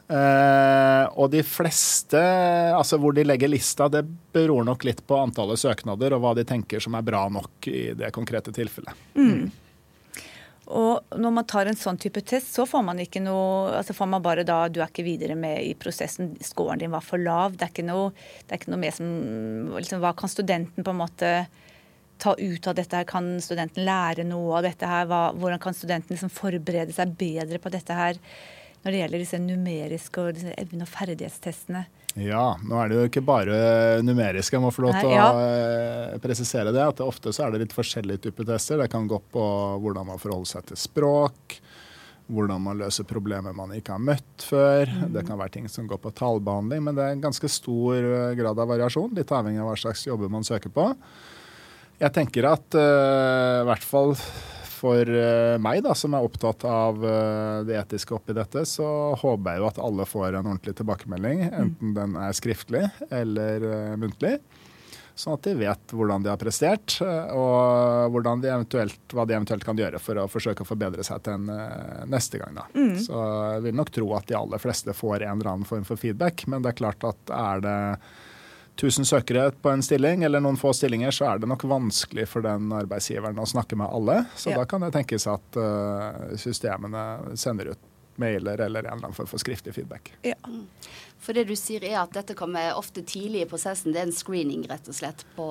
Uh, 0.06 1.10
og 1.18 1.32
de 1.34 1.42
fleste, 1.42 2.20
altså 2.78 3.00
hvor 3.02 3.16
de 3.18 3.24
legger 3.26 3.50
lista, 3.50 3.88
det 3.90 4.04
beror 4.36 4.66
nok 4.68 4.86
litt 4.86 5.02
på 5.08 5.18
antallet 5.18 5.58
søknader 5.58 6.14
og 6.14 6.22
hva 6.22 6.34
de 6.38 6.46
tenker 6.46 6.84
som 6.84 6.94
er 6.98 7.06
bra 7.08 7.24
nok 7.34 7.70
i 7.72 7.88
det 7.98 8.12
konkrete 8.14 8.54
tilfellet. 8.54 8.94
Mm. 9.18 9.48
Og 10.66 11.18
når 11.22 11.34
man 11.34 11.46
tar 11.46 11.70
en 11.70 11.78
sånn 11.78 11.98
type 12.02 12.24
test, 12.26 12.56
så 12.56 12.66
får 12.70 12.82
man 12.88 13.02
ikke 13.02 13.22
noe 13.22 13.76
altså 13.78 13.94
får 13.94 14.08
man 14.10 14.24
bare 14.26 14.46
da 14.48 14.64
Du 14.70 14.80
er 14.80 14.90
ikke 14.90 15.06
videre 15.06 15.36
med 15.38 15.62
i 15.62 15.76
prosessen. 15.78 16.34
Scoren 16.42 16.82
din 16.82 16.94
var 16.94 17.06
for 17.06 17.22
lav. 17.22 17.54
Det 17.54 17.68
er 17.68 17.74
ikke 17.74 17.86
noe, 17.86 18.10
det 18.46 18.50
er 18.50 18.62
ikke 18.62 18.74
noe 18.74 18.82
mer 18.82 18.96
som 18.96 19.12
liksom, 19.78 20.02
Hva 20.02 20.16
kan 20.18 20.32
studenten 20.32 20.86
på 20.86 20.94
en 20.94 21.02
måte 21.04 21.32
ta 22.22 22.34
ut 22.34 22.68
av 22.68 22.78
dette 22.80 22.98
her? 22.98 23.06
Kan 23.10 23.36
studenten 23.46 23.86
lære 23.86 24.26
noe 24.26 24.58
av 24.58 24.66
dette 24.66 24.90
her? 24.90 25.06
Hva, 25.10 25.22
hvordan 25.38 25.62
kan 25.62 25.78
studenten 25.78 26.16
liksom 26.16 26.34
forberede 26.34 26.96
seg 26.98 27.14
bedre 27.20 27.62
på 27.62 27.74
dette 27.74 27.98
her? 27.98 28.22
Når 28.86 28.94
det 28.94 29.00
gjelder 29.00 29.22
disse 29.24 29.38
numeriske 29.42 30.22
og 30.22 30.36
disse 30.38 30.52
evne- 30.62 30.86
og 30.86 30.90
ferdighetstestene? 30.92 31.88
Ja, 32.22 32.54
nå 32.64 32.78
er 32.80 32.92
det 32.92 32.98
jo 33.00 33.08
ikke 33.10 33.24
bare 33.26 33.56
numeriske. 34.06 34.56
Jeg 34.56 34.64
må 34.64 34.70
få 34.72 34.86
lov 34.86 34.94
til 34.96 35.10
å 35.10 35.16
ja. 35.18 35.26
Eh, 36.14 36.20
presisere 36.24 36.72
det. 36.72 36.84
at 36.86 37.02
det 37.02 37.08
Ofte 37.08 37.34
så 37.34 37.48
er 37.48 37.56
det 37.56 37.66
litt 37.66 37.76
forskjellige 37.76 38.28
typer 38.28 38.48
tester. 38.54 38.80
Det 38.80 38.92
kan 38.94 39.10
gå 39.10 39.20
på 39.34 39.46
hvordan 39.84 40.08
man 40.14 40.22
forholder 40.22 40.54
seg 40.54 40.70
til 40.70 40.80
språk, 40.80 41.58
hvordan 42.30 42.62
man 42.62 42.80
løser 42.80 43.10
problemer 43.10 43.58
man 43.58 43.74
ikke 43.76 43.98
har 43.98 44.06
møtt 44.06 44.46
før. 44.48 44.88
Mm. 44.88 45.12
Det 45.18 45.26
kan 45.28 45.42
være 45.42 45.58
ting 45.58 45.68
som 45.68 45.90
går 45.90 46.00
på 46.06 46.14
tallbehandling, 46.22 46.86
men 46.86 46.96
det 46.96 47.04
er 47.04 47.18
en 47.18 47.26
ganske 47.26 47.50
stor 47.52 47.98
eh, 47.98 48.36
grad 48.38 48.62
av 48.62 48.70
variasjon. 48.70 49.18
Litt 49.18 49.34
avhengig 49.34 49.66
av 49.66 49.74
hva 49.74 49.80
slags 49.82 50.06
jobber 50.06 50.30
man 50.32 50.46
søker 50.46 50.70
på. 50.70 50.92
Jeg 52.00 52.12
tenker 52.12 52.44
at 52.50 52.76
uh, 52.76 53.64
i 53.64 53.68
hvert 53.70 53.86
fall 53.88 54.14
for 54.86 55.10
eh, 55.10 55.56
meg, 55.62 55.82
da, 55.86 55.96
som 55.98 56.14
er 56.14 56.26
opptatt 56.26 56.66
av 56.70 57.02
eh, 57.02 57.64
det 57.66 57.80
etiske 57.80 58.14
oppi 58.18 58.36
dette, 58.38 58.66
så 58.70 58.88
håper 59.18 59.56
jeg 59.56 59.64
jo 59.64 59.70
at 59.72 59.82
alle 59.82 60.06
får 60.10 60.28
en 60.30 60.44
ordentlig 60.44 60.76
tilbakemelding, 60.78 61.48
mm. 61.48 61.58
enten 61.64 61.96
den 61.98 62.20
er 62.22 62.38
skriftlig 62.38 62.84
eller 63.10 63.66
uh, 63.66 63.96
muntlig. 64.00 64.38
Sånn 65.16 65.38
at 65.38 65.48
de 65.48 65.54
vet 65.56 65.94
hvordan 65.96 66.26
de 66.26 66.28
har 66.28 66.40
prestert, 66.42 66.98
og 67.00 68.18
de 68.44 68.50
hva 68.52 69.24
de 69.24 69.38
eventuelt 69.38 69.64
kan 69.64 69.80
gjøre 69.80 70.02
for 70.04 70.20
å 70.20 70.26
forsøke 70.28 70.66
å 70.66 70.68
forbedre 70.68 71.06
seg 71.08 71.22
til 71.24 71.38
en 71.38 72.10
neste 72.12 72.42
gang. 72.42 72.58
Da. 72.58 72.66
Mm. 72.76 72.98
Så 73.00 73.22
jeg 73.56 73.64
vil 73.64 73.78
nok 73.80 73.94
tro 73.96 74.10
at 74.18 74.28
de 74.28 74.36
aller 74.36 74.60
fleste 74.60 74.92
får 74.92 75.24
en 75.24 75.38
eller 75.38 75.54
annen 75.54 75.70
form 75.70 75.88
for 75.88 76.02
feedback, 76.02 76.44
men 76.52 76.66
det 76.66 76.74
er 76.74 76.82
klart 76.82 77.08
at 77.08 77.32
er 77.32 77.64
det 77.64 77.78
1000 78.76 79.08
søkere 79.08 79.50
på 79.52 79.72
en 79.72 79.84
stilling, 79.84 80.24
eller 80.28 80.44
noen 80.44 80.58
få 80.60 80.74
stillinger, 80.76 81.12
så 81.16 81.30
er 81.30 81.40
det 81.40 81.48
nok 81.48 81.64
vanskelig 81.64 82.28
for 82.28 82.44
den 82.44 82.74
arbeidsgiveren 82.76 83.40
å 83.40 83.48
snakke 83.48 83.78
med 83.80 83.88
alle. 83.88 84.22
Så 84.36 84.52
ja. 84.52 84.60
da 84.60 84.68
kan 84.68 84.84
det 84.84 84.92
tenkes 84.96 85.28
at 85.32 85.60
uh, 85.60 86.36
systemene 86.40 87.06
sender 87.40 87.72
ut 87.72 87.92
mailer 88.16 88.60
eller 88.60 88.84
en 88.84 88.86
eller 88.86 88.92
annen 88.92 89.14
form 89.14 89.28
for 89.28 89.40
skriftlig 89.40 89.74
feedback. 89.76 90.14
Ja. 90.24 90.36
For 91.20 91.36
det 91.36 91.46
du 91.50 91.56
sier 91.60 91.84
er 91.84 91.98
at 92.04 92.14
dette 92.16 92.36
kommer 92.38 92.76
ofte 92.78 93.04
tidlig 93.04 93.44
i 93.44 93.50
prosessen. 93.50 93.92
Det 93.96 94.02
er 94.02 94.08
en 94.10 94.16
screening, 94.16 94.64
rett 94.70 94.88
og 94.92 94.96
slett? 94.96 95.26
på... 95.36 95.48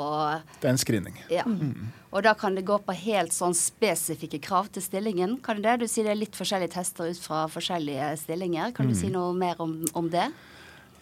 Det 0.61 0.69
er 0.69 0.73
en 0.73 0.81
screening. 0.81 1.19
Ja. 1.33 1.45
Mm. 1.45 1.91
Og 2.15 2.23
da 2.25 2.35
kan 2.39 2.57
det 2.57 2.65
gå 2.69 2.79
på 2.79 2.95
helt 2.97 3.35
sånn 3.35 3.57
spesifikke 3.59 4.41
krav 4.45 4.71
til 4.73 4.85
stillingen. 4.85 5.39
Kan 5.45 5.63
det? 5.65 5.77
Du 5.83 5.89
sier 5.91 6.07
det 6.07 6.15
er 6.15 6.23
litt 6.23 6.39
forskjellige 6.39 6.77
tester 6.77 7.11
ut 7.11 7.21
fra 7.21 7.45
forskjellige 7.51 8.15
stillinger. 8.23 8.73
Kan 8.77 8.89
du 8.89 8.95
mm. 8.95 9.01
si 9.01 9.13
noe 9.13 9.35
mer 9.37 9.61
om, 9.65 9.81
om 9.99 10.11
det? 10.13 10.29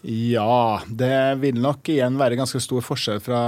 Ja, 0.02 0.82
det 0.90 1.38
vil 1.38 1.60
nok 1.62 1.86
igjen 1.92 2.16
være 2.18 2.34
ganske 2.40 2.58
stor 2.62 2.82
forskjell 2.82 3.20
fra 3.22 3.38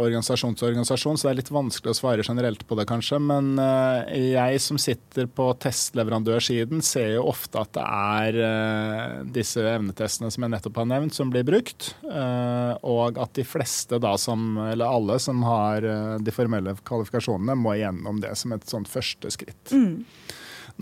organisasjon 0.00 0.56
til 0.58 0.72
organisasjon, 0.72 1.14
så 1.14 1.28
det 1.28 1.30
er 1.30 1.38
litt 1.38 1.52
vanskelig 1.54 1.92
å 1.92 1.98
svare 1.98 2.24
generelt 2.26 2.64
på 2.66 2.74
det, 2.74 2.88
kanskje. 2.90 3.20
Men 3.22 3.52
uh, 3.60 4.02
jeg 4.10 4.58
som 4.64 4.80
sitter 4.82 5.28
på 5.30 5.46
testleverandørsiden, 5.62 6.82
ser 6.82 7.12
jo 7.14 7.28
ofte 7.30 7.62
at 7.62 7.70
det 7.76 7.84
er 7.86 8.38
uh, 8.42 9.20
disse 9.36 9.62
evnetestene 9.62 10.32
som 10.34 10.42
jeg 10.42 10.54
nettopp 10.56 10.80
har 10.82 10.88
nevnt, 10.90 11.14
som 11.14 11.30
blir 11.30 11.46
brukt. 11.46 11.92
Uh, 12.02 12.74
og 12.82 13.20
at 13.22 13.38
de 13.38 13.46
fleste 13.46 14.00
da 14.02 14.16
som, 14.18 14.56
eller 14.72 14.90
alle 14.90 15.20
som 15.22 15.44
har 15.46 15.86
de 16.18 16.34
formelle 16.34 16.74
kvalifikasjonene, 16.82 17.54
må 17.62 17.76
gjennom 17.78 18.18
det 18.24 18.34
som 18.42 18.56
et 18.56 18.66
sånt 18.66 18.90
første 18.90 19.30
skritt. 19.30 19.70
Mm. 19.70 20.02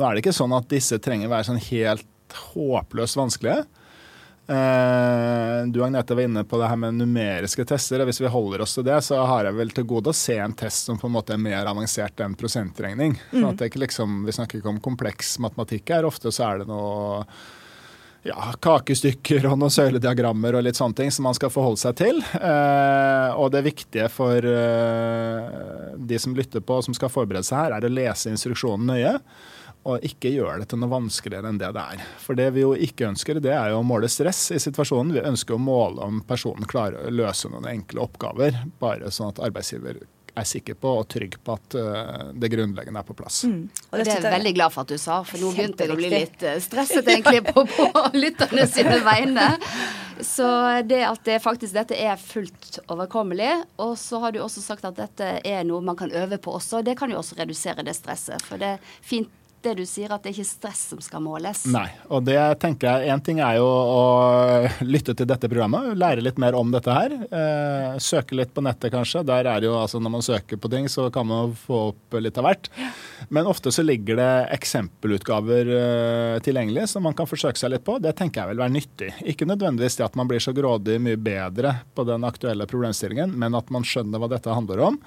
Nå 0.00 0.06
er 0.06 0.16
det 0.16 0.24
ikke 0.24 0.38
sånn 0.40 0.56
at 0.56 0.72
disse 0.72 0.96
trenger 1.02 1.28
å 1.28 1.34
være 1.34 1.50
sånn 1.50 1.60
helt 1.68 2.40
håpløst 2.54 3.20
vanskelige. 3.20 3.66
Uh, 4.50 5.66
du 5.70 5.78
Agnete 5.84 6.16
var 6.16 6.26
inne 6.26 6.42
på 6.44 6.58
det 6.58 6.68
her 6.72 6.78
med 6.80 6.98
numeriske 6.98 7.64
tester. 7.70 8.02
og 8.02 8.10
Hvis 8.10 8.20
vi 8.20 8.32
holder 8.32 8.64
oss 8.64 8.74
til 8.74 8.86
det, 8.88 8.98
så 9.06 9.20
har 9.22 9.46
jeg 9.46 9.58
vel 9.60 9.70
til 9.76 9.86
gode 9.92 10.10
å 10.10 10.16
se 10.16 10.40
en 10.42 10.56
test 10.58 10.90
som 10.90 10.98
på 10.98 11.06
en 11.06 11.14
måte 11.14 11.36
er 11.36 11.42
mer 11.42 11.70
avansert 11.70 12.18
enn 12.24 12.34
prosentregning. 12.38 13.14
Mm. 13.30 13.46
at 13.46 13.60
det 13.60 13.70
ikke 13.70 13.84
liksom, 13.86 14.24
Vi 14.26 14.34
snakker 14.34 14.58
ikke 14.58 14.72
om 14.74 14.82
kompleks 14.82 15.38
matematikk 15.38 15.94
her. 15.94 16.08
Ofte 16.08 16.34
så 16.34 16.48
er 16.48 16.62
det 16.62 16.70
noe 16.72 17.24
ja, 18.26 18.50
kakestykker 18.60 19.46
og 19.48 19.56
noen 19.60 19.72
søylediagrammer 19.72 20.58
og 20.58 20.66
litt 20.66 20.78
sånne 20.78 20.98
ting 20.98 21.14
som 21.14 21.24
man 21.28 21.36
skal 21.36 21.52
forholde 21.52 21.80
seg 21.80 21.96
til. 22.00 22.20
Eh, 22.36 23.38
og 23.38 23.52
det 23.54 23.64
viktige 23.64 24.10
for 24.12 24.44
eh, 24.44 25.94
de 25.96 26.20
som 26.20 26.34
lytter 26.36 26.64
på 26.64 26.80
og 26.80 26.84
som 26.88 26.96
skal 26.96 27.12
forberede 27.12 27.46
seg 27.46 27.62
her, 27.62 27.78
er 27.78 27.86
å 27.86 27.92
lese 27.92 28.32
instruksjonen 28.32 28.92
nøye 28.92 29.14
og 29.88 30.04
ikke 30.04 30.32
gjøre 30.34 30.60
det 30.60 30.70
til 30.70 30.80
noe 30.82 30.92
vanskeligere 30.92 31.50
enn 31.50 31.60
det 31.60 31.72
det 31.76 31.84
er. 31.96 32.04
For 32.20 32.38
det 32.38 32.50
vi 32.56 32.64
jo 32.64 32.74
ikke 32.76 33.08
ønsker, 33.08 33.40
det 33.40 33.54
er 33.56 33.72
jo 33.72 33.80
å 33.80 33.86
måle 33.86 34.10
stress 34.12 34.50
i 34.52 34.60
situasjonen. 34.60 35.14
Vi 35.16 35.24
ønsker 35.32 35.56
å 35.56 35.62
måle 35.62 36.04
om 36.04 36.22
personen 36.28 36.68
klarer 36.68 37.08
å 37.08 37.14
løse 37.14 37.48
noen 37.52 37.68
enkle 37.70 38.04
oppgaver, 38.04 38.64
bare 38.82 39.12
sånn 39.14 39.32
at 39.32 39.44
arbeidsgiver 39.48 40.02
er 40.38 40.46
sikker 40.46 40.76
på 40.78 40.90
og 41.00 41.08
trygg 41.10 41.36
på 41.44 41.54
at 41.56 41.76
uh, 41.78 42.28
det 42.38 42.50
grunnleggende 42.52 43.00
er 43.02 43.06
på 43.08 43.16
plass. 43.18 43.42
Mm. 43.48 43.64
Og 43.90 43.96
det 43.98 44.06
er 44.06 44.20
jeg 44.20 44.34
veldig 44.36 44.52
glad 44.58 44.74
for 44.74 44.84
at 44.84 44.92
du 44.92 45.00
sa, 45.00 45.22
for 45.26 45.42
nå 45.42 45.50
begynte 45.56 45.86
jeg 45.86 45.94
å 45.94 45.98
bli 45.98 46.12
litt 46.12 46.44
uh, 46.46 46.54
stresset 46.62 47.08
egentlig 47.10 47.42
på, 47.48 47.64
på 47.66 48.04
lytterne 48.16 48.68
sine 48.70 49.00
vegne. 49.10 49.48
Så 50.20 50.46
det 50.84 51.00
at 51.08 51.24
det 51.24 51.38
faktisk 51.40 51.74
dette 51.74 51.96
er 51.96 52.20
fullt 52.20 52.82
overkommelig. 52.92 53.50
Og 53.80 53.96
så 53.98 54.20
har 54.20 54.34
du 54.34 54.42
også 54.44 54.62
sagt 54.62 54.84
at 54.84 54.98
dette 54.98 55.32
er 55.40 55.64
noe 55.66 55.80
man 55.84 55.96
kan 55.98 56.12
øve 56.12 56.38
på 56.38 56.54
også. 56.58 56.84
Det 56.84 56.96
kan 57.00 57.12
jo 57.12 57.20
også 57.22 57.40
redusere 57.40 57.86
det 57.86 57.96
stresset. 57.96 58.44
For 58.44 58.60
det 58.60 58.74
er 58.76 58.90
fint 59.00 59.32
det 59.64 59.74
du 59.78 59.82
sier, 59.88 60.10
at 60.12 60.22
det 60.24 60.30
er 60.30 60.38
ikke 60.38 60.48
stress 60.48 60.82
som 60.92 61.00
skal 61.04 61.22
måles. 61.24 61.62
Nei, 61.70 61.88
og 62.08 62.24
det 62.28 62.38
tenker 62.62 62.88
jeg 62.88 63.10
Én 63.12 63.22
ting 63.24 63.40
er 63.44 63.58
jo 63.58 63.66
å 63.66 64.02
lytte 64.86 65.14
til 65.16 65.28
dette 65.28 65.48
programmet, 65.50 65.92
lære 65.98 66.24
litt 66.24 66.40
mer 66.40 66.56
om 66.58 66.70
dette 66.72 66.94
her. 66.94 67.14
Eh, 67.28 67.98
søke 68.02 68.36
litt 68.38 68.52
på 68.56 68.64
nettet, 68.64 68.92
kanskje. 68.94 69.24
Der 69.26 69.48
er 69.50 69.66
jo, 69.66 69.74
altså 69.78 70.00
Når 70.00 70.14
man 70.16 70.24
søker 70.24 70.60
på 70.60 70.70
ting, 70.72 70.88
så 70.88 71.08
kan 71.12 71.28
man 71.28 71.54
få 71.58 71.90
opp 71.90 72.18
litt 72.20 72.38
av 72.40 72.48
hvert. 72.48 72.70
Men 73.28 73.50
ofte 73.50 73.72
så 73.74 73.84
ligger 73.84 74.20
det 74.20 74.30
eksempelutgaver 74.56 75.72
eh, 75.76 76.36
tilgjengelig 76.44 76.88
som 76.94 77.04
man 77.06 77.16
kan 77.16 77.28
forsøke 77.30 77.60
seg 77.60 77.74
litt 77.74 77.86
på. 77.86 77.98
Det 78.02 78.14
tenker 78.18 78.42
jeg 78.44 78.54
vil 78.54 78.64
være 78.64 78.76
nyttig. 78.76 79.10
Ikke 79.32 79.48
nødvendigvis 79.48 80.00
det 80.00 80.08
at 80.08 80.16
man 80.18 80.30
blir 80.30 80.42
så 80.42 80.54
grådig 80.56 81.00
mye 81.02 81.20
bedre 81.20 81.80
på 81.94 82.06
den 82.08 82.24
aktuelle 82.28 82.68
problemstillingen, 82.70 83.34
men 83.36 83.58
at 83.58 83.72
man 83.74 83.86
skjønner 83.86 84.22
hva 84.22 84.30
dette 84.32 84.56
handler 84.56 84.88
om 84.90 85.02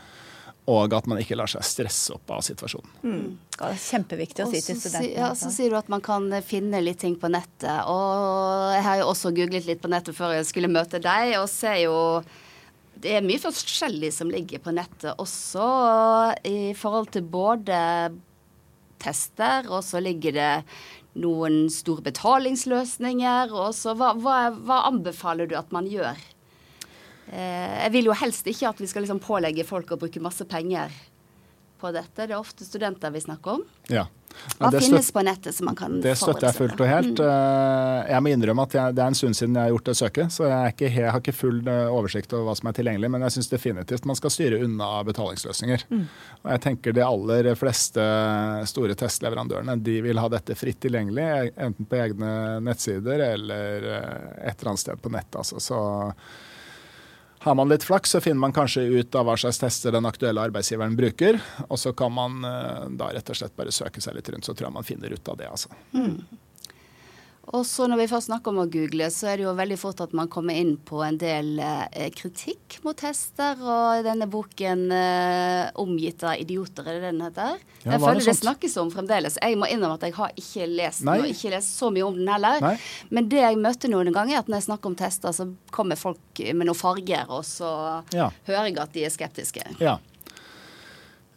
og 0.72 0.94
at 0.96 1.08
man 1.12 1.20
ikke 1.20 1.36
lar 1.36 1.50
seg 1.52 1.66
stresse 1.68 2.14
opp 2.16 2.32
av 2.32 2.44
situasjonen. 2.46 2.94
Mm. 3.04 3.26
Det 3.52 3.68
er 3.68 3.82
kjempeviktig 3.84 4.46
å 4.46 4.48
si 4.52 4.62
til 4.64 4.80
studentene. 4.80 5.12
Ja, 5.18 5.34
så 5.36 5.52
sier 5.52 5.74
du 5.74 5.78
at 5.80 5.92
man 5.92 6.04
kan 6.04 6.30
finne 6.46 6.80
litt 6.84 7.02
ting 7.04 7.18
på 7.20 7.32
nettet. 7.32 7.84
Og 7.92 8.72
jeg 8.72 8.86
har 8.88 9.02
jo 9.02 9.10
også 9.12 9.34
googlet 9.36 9.68
litt 9.68 9.84
på 9.84 9.92
nettet 9.92 10.16
før 10.16 10.38
jeg 10.38 10.48
skulle 10.48 10.72
møte 10.72 11.04
deg, 11.04 11.36
og 11.42 11.50
ser 11.52 11.82
jo 11.84 11.98
det 13.04 13.18
er 13.18 13.26
mye 13.26 13.42
forskjellig 13.42 14.14
som 14.16 14.30
ligger 14.32 14.62
på 14.64 14.72
nettet 14.72 15.20
også 15.20 15.66
i 16.48 16.72
forhold 16.78 17.10
til 17.12 17.26
både 17.28 17.78
tester, 19.04 19.68
og 19.68 19.84
så 19.84 20.00
ligger 20.00 20.38
det 20.38 20.52
noen 21.20 21.66
store 21.74 22.06
betalingsløsninger. 22.06 23.52
Og 23.52 23.74
så 23.76 23.98
hva, 24.00 24.14
hva, 24.16 24.38
hva 24.56 24.86
anbefaler 24.88 25.52
du 25.52 25.58
at 25.60 25.74
man 25.76 25.90
gjør? 25.92 26.22
Eh, 27.32 27.76
jeg 27.84 27.94
vil 27.96 28.12
jo 28.12 28.18
helst 28.20 28.48
ikke 28.50 28.70
at 28.74 28.82
vi 28.82 28.90
skal 28.92 29.06
liksom 29.06 29.22
pålegge 29.24 29.66
folk 29.68 29.96
å 29.96 30.00
bruke 30.02 30.24
masse 30.24 30.46
penger 30.50 30.92
på 31.84 31.92
dette. 31.92 32.28
Det 32.28 32.32
er 32.32 32.40
ofte 32.40 32.66
studenter 32.68 33.12
vi 33.12 33.22
snakker 33.24 33.58
om. 33.60 33.64
Ja. 33.92 34.08
Hva 34.58 34.72
finnes 34.74 35.12
på 35.14 35.22
nettet 35.22 35.54
som 35.54 35.68
man 35.70 35.76
kan 35.78 36.00
Det 36.02 36.16
støtter 36.18 36.48
jeg 36.48 36.58
fullt 36.58 36.80
og 36.82 36.88
helt. 36.90 37.20
Eh, 37.22 37.98
jeg 38.10 38.24
må 38.24 38.32
innrømme 38.34 38.66
at 38.66 38.76
jeg, 38.78 38.96
det 38.98 39.04
er 39.04 39.12
en 39.12 39.18
stund 39.18 39.38
siden 39.38 39.58
jeg 39.60 39.68
har 39.68 39.74
gjort 39.76 39.90
det 39.90 39.96
søket, 40.00 40.34
så 40.34 40.48
jeg, 40.50 40.74
ikke, 40.74 40.90
jeg 40.90 41.12
har 41.12 41.22
ikke 41.22 41.36
full 41.36 41.60
eh, 41.70 41.92
oversikt 41.94 42.34
over 42.34 42.48
hva 42.48 42.56
som 42.58 42.72
er 42.72 42.78
tilgjengelig. 42.80 43.12
Men 43.14 43.28
jeg 43.28 43.36
syns 43.36 43.52
definitivt 43.52 44.08
man 44.10 44.18
skal 44.20 44.34
styre 44.34 44.62
unna 44.66 44.90
betalingsløsninger. 45.10 45.86
Mm. 45.92 46.08
Og 46.40 46.50
jeg 46.56 46.64
tenker 46.66 46.98
de 46.98 47.06
aller 47.06 47.52
fleste 47.60 48.08
store 48.74 48.98
testleverandørene 49.00 49.78
de 49.86 50.00
vil 50.08 50.24
ha 50.24 50.32
dette 50.34 50.58
fritt 50.58 50.82
tilgjengelig, 50.84 51.54
enten 51.68 51.90
på 51.90 52.00
egne 52.00 52.34
nettsider 52.66 53.28
eller 53.28 53.92
et 53.92 54.56
eller 54.56 54.74
annet 54.74 54.86
sted 54.86 55.04
på 55.04 55.14
nettet. 55.14 55.44
Altså. 55.44 55.62
Så 55.62 55.84
har 57.44 57.56
man 57.56 57.70
litt 57.70 57.84
flaks, 57.84 58.14
så 58.16 58.22
finner 58.22 58.40
man 58.40 58.54
kanskje 58.56 58.82
ut 58.82 59.16
av 59.20 59.28
hva 59.28 59.36
slags 59.38 59.60
tester 59.60 59.92
den 59.92 60.08
aktuelle 60.08 60.42
arbeidsgiveren 60.48 60.96
bruker. 60.96 61.42
Og 61.68 61.80
så 61.80 61.92
kan 61.94 62.14
man 62.16 62.40
eh, 62.48 62.86
da 62.96 63.10
rett 63.12 63.30
og 63.34 63.40
slett 63.40 63.56
bare 63.60 63.74
søke 63.76 64.04
seg 64.04 64.16
litt 64.16 64.32
rundt, 64.32 64.48
så 64.48 64.56
tror 64.56 64.70
jeg 64.70 64.78
man 64.78 64.88
finner 64.88 65.12
ut 65.12 65.28
av 65.28 65.40
det. 65.42 65.50
altså. 65.52 65.74
Mm. 65.92 66.22
Og 67.52 67.66
så 67.68 67.90
når 67.92 68.00
vi 68.00 68.06
først 68.08 68.30
snakker 68.30 68.54
om 68.54 68.62
å 68.64 68.70
google, 68.72 69.10
så 69.12 69.28
er 69.34 69.40
det 69.40 69.44
jo 69.44 69.54
veldig 69.58 69.76
fort 69.82 70.00
at 70.06 70.14
man 70.16 70.30
kommer 70.32 70.56
inn 70.56 70.78
på 70.88 71.02
en 71.04 71.18
del 71.20 71.58
eh, 71.60 72.08
kritikk 72.16 72.78
mot 72.86 73.04
hester. 73.04 73.60
Og 73.60 74.06
denne 74.06 74.30
boken 74.32 74.86
eh, 74.96 75.68
'Omgitt 75.84 76.24
av 76.24 76.40
idioter', 76.40 76.88
er 76.88 77.02
det 77.02 77.10
den 77.10 77.20
heter? 77.26 77.60
Ja, 77.84 77.98
jeg 77.98 78.04
føler 78.06 78.22
det, 78.22 78.30
det 78.30 78.38
snakkes 78.40 78.78
om 78.80 78.94
fremdeles. 78.94 79.36
Jeg 79.44 79.60
må 79.60 79.68
innrømme 79.68 80.00
at 80.00 80.08
jeg 80.08 80.16
har 80.16 80.32
ikke 80.40 80.70
lest 80.72 81.04
den, 81.04 81.12
og 81.18 81.28
ikke 81.34 81.52
lest 81.58 81.76
så 81.76 81.92
mye 81.92 82.08
om 82.08 82.16
den 82.22 82.32
heller. 82.32 82.64
Nei. 82.64 82.78
Men 83.12 83.28
det 83.34 83.44
jeg 83.44 83.60
møter 83.68 83.92
noen 83.92 84.14
ganger, 84.16 84.38
er 84.38 84.46
at 84.46 84.54
når 84.54 84.62
jeg 84.62 84.70
snakker 84.70 84.94
om 84.94 84.98
tester, 85.04 85.36
så 85.36 85.50
kommer 85.76 86.00
folk 86.00 86.44
med 86.48 86.64
noen 86.64 86.80
farger, 86.80 87.28
og 87.28 87.44
så 87.44 87.74
ja. 88.16 88.32
hører 88.48 88.72
jeg 88.72 88.80
at 88.88 88.96
de 88.96 89.04
er 89.04 89.14
skeptiske. 89.20 89.68
Ja. 89.84 90.00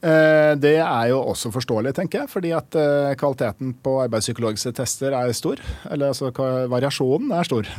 Eh, 0.05 0.53
det 0.61 0.77
er 0.83 1.09
jo 1.11 1.23
også 1.33 1.51
forståelig, 1.55 1.95
tenker 1.97 2.23
jeg, 2.23 2.31
fordi 2.31 2.53
at 2.57 2.77
eh, 2.77 3.15
kvaliteten 3.19 3.73
på 3.83 3.97
arbeidspsykologiske 4.05 4.75
tester 4.77 5.17
er 5.17 5.33
stor. 5.37 5.63
Eller 5.91 6.13
altså 6.13 6.33
variasjonen 6.71 7.33
er 7.37 7.49
stor. 7.49 7.71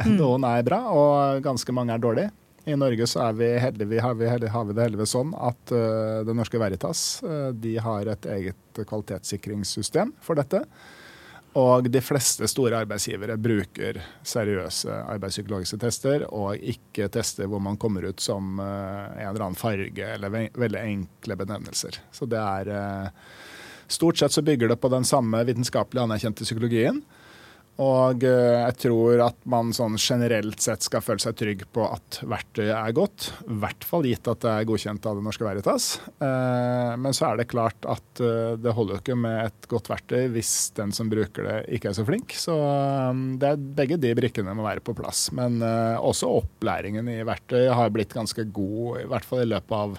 Mm. 0.00 0.14
Noen 0.16 0.44
er 0.48 0.62
bra, 0.64 0.78
og 0.96 1.42
ganske 1.44 1.72
mange 1.76 1.92
er 1.92 2.00
dårlige. 2.00 2.30
I 2.68 2.76
Norge 2.78 3.04
så 3.08 3.20
er 3.26 3.34
vi 3.36 3.48
heldige, 3.60 4.00
har, 4.00 4.14
vi, 4.16 4.26
har 4.30 4.64
vi 4.64 4.76
det 4.76 4.84
heldigvis 4.84 5.12
sånn 5.12 5.34
at 5.36 5.72
uh, 5.74 6.20
Det 6.24 6.34
Norske 6.36 6.60
Veritas 6.60 7.02
uh, 7.24 7.50
de 7.56 7.74
har 7.82 8.08
et 8.12 8.28
eget 8.32 8.80
kvalitetssikringssystem 8.80 10.14
for 10.24 10.40
dette. 10.40 10.62
Og 11.58 11.88
de 11.90 12.00
fleste 12.04 12.46
store 12.46 12.78
arbeidsgivere 12.84 13.34
bruker 13.42 13.96
seriøse 14.22 14.94
arbeidspsykologiske 15.16 15.80
tester, 15.82 16.24
og 16.30 16.60
ikke 16.62 17.08
tester 17.10 17.50
hvor 17.50 17.62
man 17.62 17.78
kommer 17.80 18.06
ut 18.06 18.22
som 18.22 18.60
uh, 18.62 19.10
en 19.16 19.24
eller 19.32 19.48
annen 19.48 19.58
farge 19.58 20.12
eller 20.14 20.30
ve 20.30 20.44
veldig 20.54 20.82
enkle 20.84 21.36
benevnelser. 21.40 21.98
Så 22.14 22.30
det 22.30 22.38
er 22.38 22.70
uh, 22.70 23.24
Stort 23.90 24.20
sett 24.20 24.30
så 24.30 24.42
bygger 24.46 24.68
det 24.70 24.76
på 24.78 24.88
den 24.92 25.02
samme 25.02 25.40
vitenskapelig 25.42 25.98
anerkjente 26.04 26.44
psykologien. 26.46 27.00
Og 27.80 28.24
eh, 28.28 28.58
jeg 28.66 28.76
tror 28.82 29.22
at 29.24 29.38
man 29.48 29.70
sånn 29.72 29.96
generelt 30.00 30.60
sett 30.60 30.84
skal 30.84 31.02
føle 31.04 31.22
seg 31.22 31.36
trygg 31.38 31.62
på 31.72 31.86
at 31.86 32.18
verktøyet 32.28 32.74
er 32.76 32.96
godt. 32.96 33.30
I 33.48 33.56
hvert 33.62 33.86
fall 33.88 34.08
gitt 34.08 34.28
at 34.28 34.42
det 34.44 34.52
er 34.52 34.66
godkjent 34.68 35.06
av 35.08 35.16
Det 35.16 35.24
Norske 35.24 35.46
Veritas. 35.46 35.86
Eh, 36.20 36.92
men 37.00 37.16
så 37.16 37.30
er 37.30 37.40
det 37.40 37.48
klart 37.52 37.88
at 37.88 38.22
eh, 38.24 38.58
det 38.60 38.74
holder 38.76 39.00
ikke 39.00 39.16
med 39.16 39.46
et 39.46 39.70
godt 39.70 39.88
verktøy 39.92 40.28
hvis 40.34 40.54
den 40.76 40.92
som 40.96 41.08
bruker 41.12 41.48
det, 41.48 41.58
ikke 41.78 41.92
er 41.92 41.96
så 41.96 42.04
flink. 42.08 42.36
Så 42.36 42.56
det 43.40 43.54
er, 43.54 43.68
begge 43.80 44.00
de 44.00 44.12
brikkene 44.18 44.56
må 44.56 44.66
være 44.66 44.84
på 44.84 44.94
plass. 44.98 45.28
Men 45.36 45.62
også 45.62 46.28
opplæringen 46.40 47.08
i 47.08 47.22
verktøy 47.26 47.70
har 47.72 47.92
blitt 47.94 48.12
ganske 48.16 48.44
god, 48.52 49.00
i 49.00 49.08
hvert 49.08 49.26
fall 49.26 49.44
i 49.46 49.48
løpet 49.48 49.76
av 49.76 49.96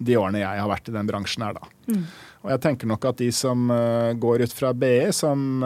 de 0.00 0.16
årene 0.16 0.40
jeg 0.42 0.60
har 0.62 0.68
vært 0.70 0.88
i 0.88 0.94
den 0.94 1.08
bransjen 1.08 1.44
her, 1.44 1.56
da. 1.56 1.68
Mm. 1.90 2.04
Og 2.40 2.54
jeg 2.54 2.62
tenker 2.64 2.88
nok 2.88 3.04
at 3.10 3.18
de 3.20 3.28
som 3.36 3.68
går 4.16 4.46
ut 4.46 4.54
fra 4.56 4.70
BI, 4.72 5.10
som 5.12 5.60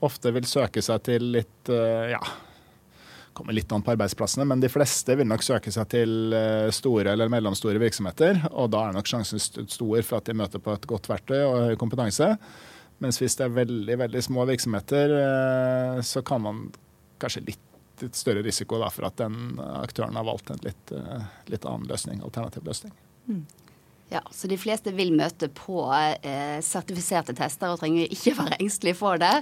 ofte 0.00 0.32
vil 0.34 0.46
søke 0.48 0.82
seg 0.84 1.02
til 1.06 1.26
litt 1.36 1.70
eh, 1.72 2.12
ja, 2.12 2.20
kommer 3.36 3.56
litt 3.56 3.72
an 3.72 3.84
på 3.84 3.94
arbeidsplassene, 3.94 4.46
men 4.48 4.62
de 4.62 4.70
fleste 4.72 5.16
vil 5.18 5.28
nok 5.28 5.44
søke 5.46 5.72
seg 5.74 5.88
til 5.92 6.34
eh, 6.36 6.68
store 6.74 7.14
eller 7.14 7.30
mellomstore 7.32 7.80
virksomheter. 7.82 8.42
Og 8.50 8.70
da 8.74 8.86
er 8.86 8.96
nok 8.96 9.08
sjansen 9.10 9.40
stor 9.40 10.04
for 10.06 10.20
at 10.20 10.28
de 10.28 10.36
møter 10.36 10.62
på 10.62 10.74
et 10.76 10.86
godt 10.90 11.10
verktøy 11.10 11.40
og 11.40 11.70
høy 11.70 11.80
kompetanse. 11.80 12.34
Mens 13.00 13.20
hvis 13.20 13.38
det 13.38 13.46
er 13.46 13.56
veldig 13.62 13.96
veldig 14.02 14.22
små 14.26 14.44
virksomheter, 14.50 15.16
eh, 15.22 16.04
så 16.06 16.24
kan 16.26 16.44
man 16.44 16.66
kanskje 17.20 17.46
litt, 17.48 17.66
litt 18.00 18.16
større 18.16 18.44
risiko 18.44 18.80
da, 18.80 18.90
for 18.92 19.08
at 19.08 19.18
den 19.20 19.58
aktøren 19.60 20.16
har 20.16 20.24
valgt 20.24 20.52
en 20.52 20.60
litt, 20.64 20.92
litt 21.52 21.66
annen 21.68 21.88
løsning, 21.88 22.22
alternativ 22.24 22.64
løsning. 22.64 22.94
Mm. 23.28 23.42
Ja, 24.10 24.20
Så 24.34 24.48
de 24.50 24.58
fleste 24.58 24.90
vil 24.94 25.12
møte 25.14 25.46
på 25.54 25.84
eh, 25.94 26.58
sertifiserte 26.66 27.34
tester 27.38 27.70
og 27.70 27.78
trenger 27.82 28.10
ikke 28.10 28.34
være 28.40 28.58
engstelige 28.58 28.98
for 28.98 29.20
det. 29.22 29.32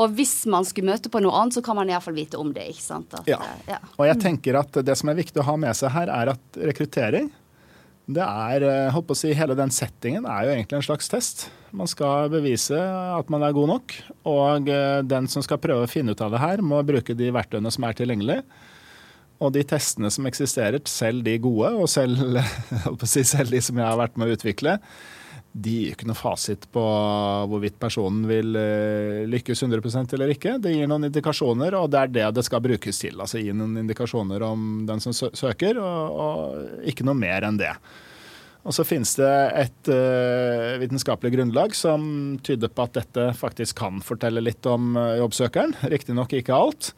Og 0.00 0.16
hvis 0.16 0.32
man 0.50 0.64
skulle 0.64 0.94
møte 0.94 1.12
på 1.12 1.20
noe 1.24 1.34
annet, 1.36 1.58
så 1.58 1.64
kan 1.64 1.76
man 1.76 1.92
iallfall 1.92 2.16
vite 2.16 2.40
om 2.40 2.52
det. 2.56 2.70
ikke 2.72 2.86
sant? 2.86 3.12
At, 3.20 3.28
ja. 3.28 3.38
Eh, 3.38 3.72
ja. 3.74 3.80
Og 3.98 4.08
jeg 4.08 4.20
tenker 4.24 4.60
at 4.62 4.80
det 4.84 4.96
som 5.00 5.12
er 5.12 5.20
viktig 5.20 5.42
å 5.42 5.48
ha 5.50 5.56
med 5.60 5.76
seg 5.76 5.92
her, 5.94 6.12
er 6.12 6.34
at 6.34 6.62
rekruttering 6.72 7.30
det 8.04 8.20
er, 8.20 8.64
eh, 8.68 8.90
holdt 8.92 9.06
på 9.08 9.14
å 9.16 9.16
si, 9.16 9.32
Hele 9.32 9.56
den 9.56 9.72
settingen 9.72 10.26
er 10.28 10.44
jo 10.44 10.52
egentlig 10.52 10.76
en 10.76 10.84
slags 10.84 11.08
test. 11.08 11.46
Man 11.72 11.88
skal 11.88 12.28
bevise 12.28 12.76
at 12.76 13.30
man 13.32 13.42
er 13.42 13.54
god 13.56 13.70
nok. 13.70 13.94
Og 14.28 14.68
eh, 14.68 15.00
den 15.08 15.28
som 15.32 15.44
skal 15.44 15.60
prøve 15.62 15.86
å 15.86 15.90
finne 15.90 16.12
ut 16.12 16.20
av 16.20 16.34
det 16.34 16.42
her, 16.42 16.60
må 16.60 16.82
bruke 16.84 17.16
de 17.16 17.30
verktøyene 17.32 17.72
som 17.72 17.86
er 17.88 17.96
tilgjengelige. 17.96 18.44
Og 19.42 19.50
de 19.54 19.64
testene 19.66 20.10
som 20.14 20.26
eksisterer, 20.28 20.80
selv 20.88 21.24
de 21.26 21.34
gode, 21.42 21.72
og 21.74 21.90
selv, 21.90 22.38
selv 23.04 23.50
de 23.50 23.60
som 23.64 23.80
jeg 23.80 23.86
har 23.88 24.00
vært 24.00 24.18
med 24.20 24.30
å 24.30 24.36
utvikle, 24.38 24.78
de 25.54 25.70
gir 25.70 25.92
ikke 25.94 26.08
noe 26.08 26.18
fasit 26.18 26.64
på 26.74 26.82
hvorvidt 27.50 27.76
personen 27.78 28.24
vil 28.26 28.56
eh, 28.58 29.20
lykkes 29.30 29.62
100% 29.62 30.16
eller 30.16 30.32
ikke. 30.34 30.56
Det 30.62 30.72
gir 30.74 30.88
noen 30.90 31.06
indikasjoner, 31.06 31.76
og 31.78 31.92
det 31.92 32.00
er 32.00 32.10
det 32.16 32.24
det 32.40 32.44
skal 32.46 32.62
brukes 32.64 32.98
til. 32.98 33.20
Altså 33.22 33.38
gi 33.38 33.54
noen 33.54 33.78
indikasjoner 33.84 34.42
om 34.42 34.82
den 34.88 35.02
som 35.04 35.14
søker, 35.14 35.78
og, 35.78 36.18
og 36.24 36.90
ikke 36.90 37.06
noe 37.06 37.18
mer 37.18 37.46
enn 37.46 37.60
det. 37.60 37.70
Og 38.64 38.74
så 38.74 38.84
finnes 38.88 39.12
det 39.20 39.32
et 39.60 39.90
uh, 39.92 40.74
vitenskapelig 40.80 41.34
grunnlag 41.34 41.74
som 41.76 42.04
tyder 42.42 42.72
på 42.72 42.86
at 42.86 42.96
dette 42.96 43.26
faktisk 43.36 43.76
kan 43.82 44.00
fortelle 44.02 44.40
litt 44.42 44.64
om 44.66 44.94
uh, 44.96 45.18
jobbsøkeren. 45.20 45.76
Riktignok 45.92 46.32
ikke 46.40 46.56
alt. 46.56 46.94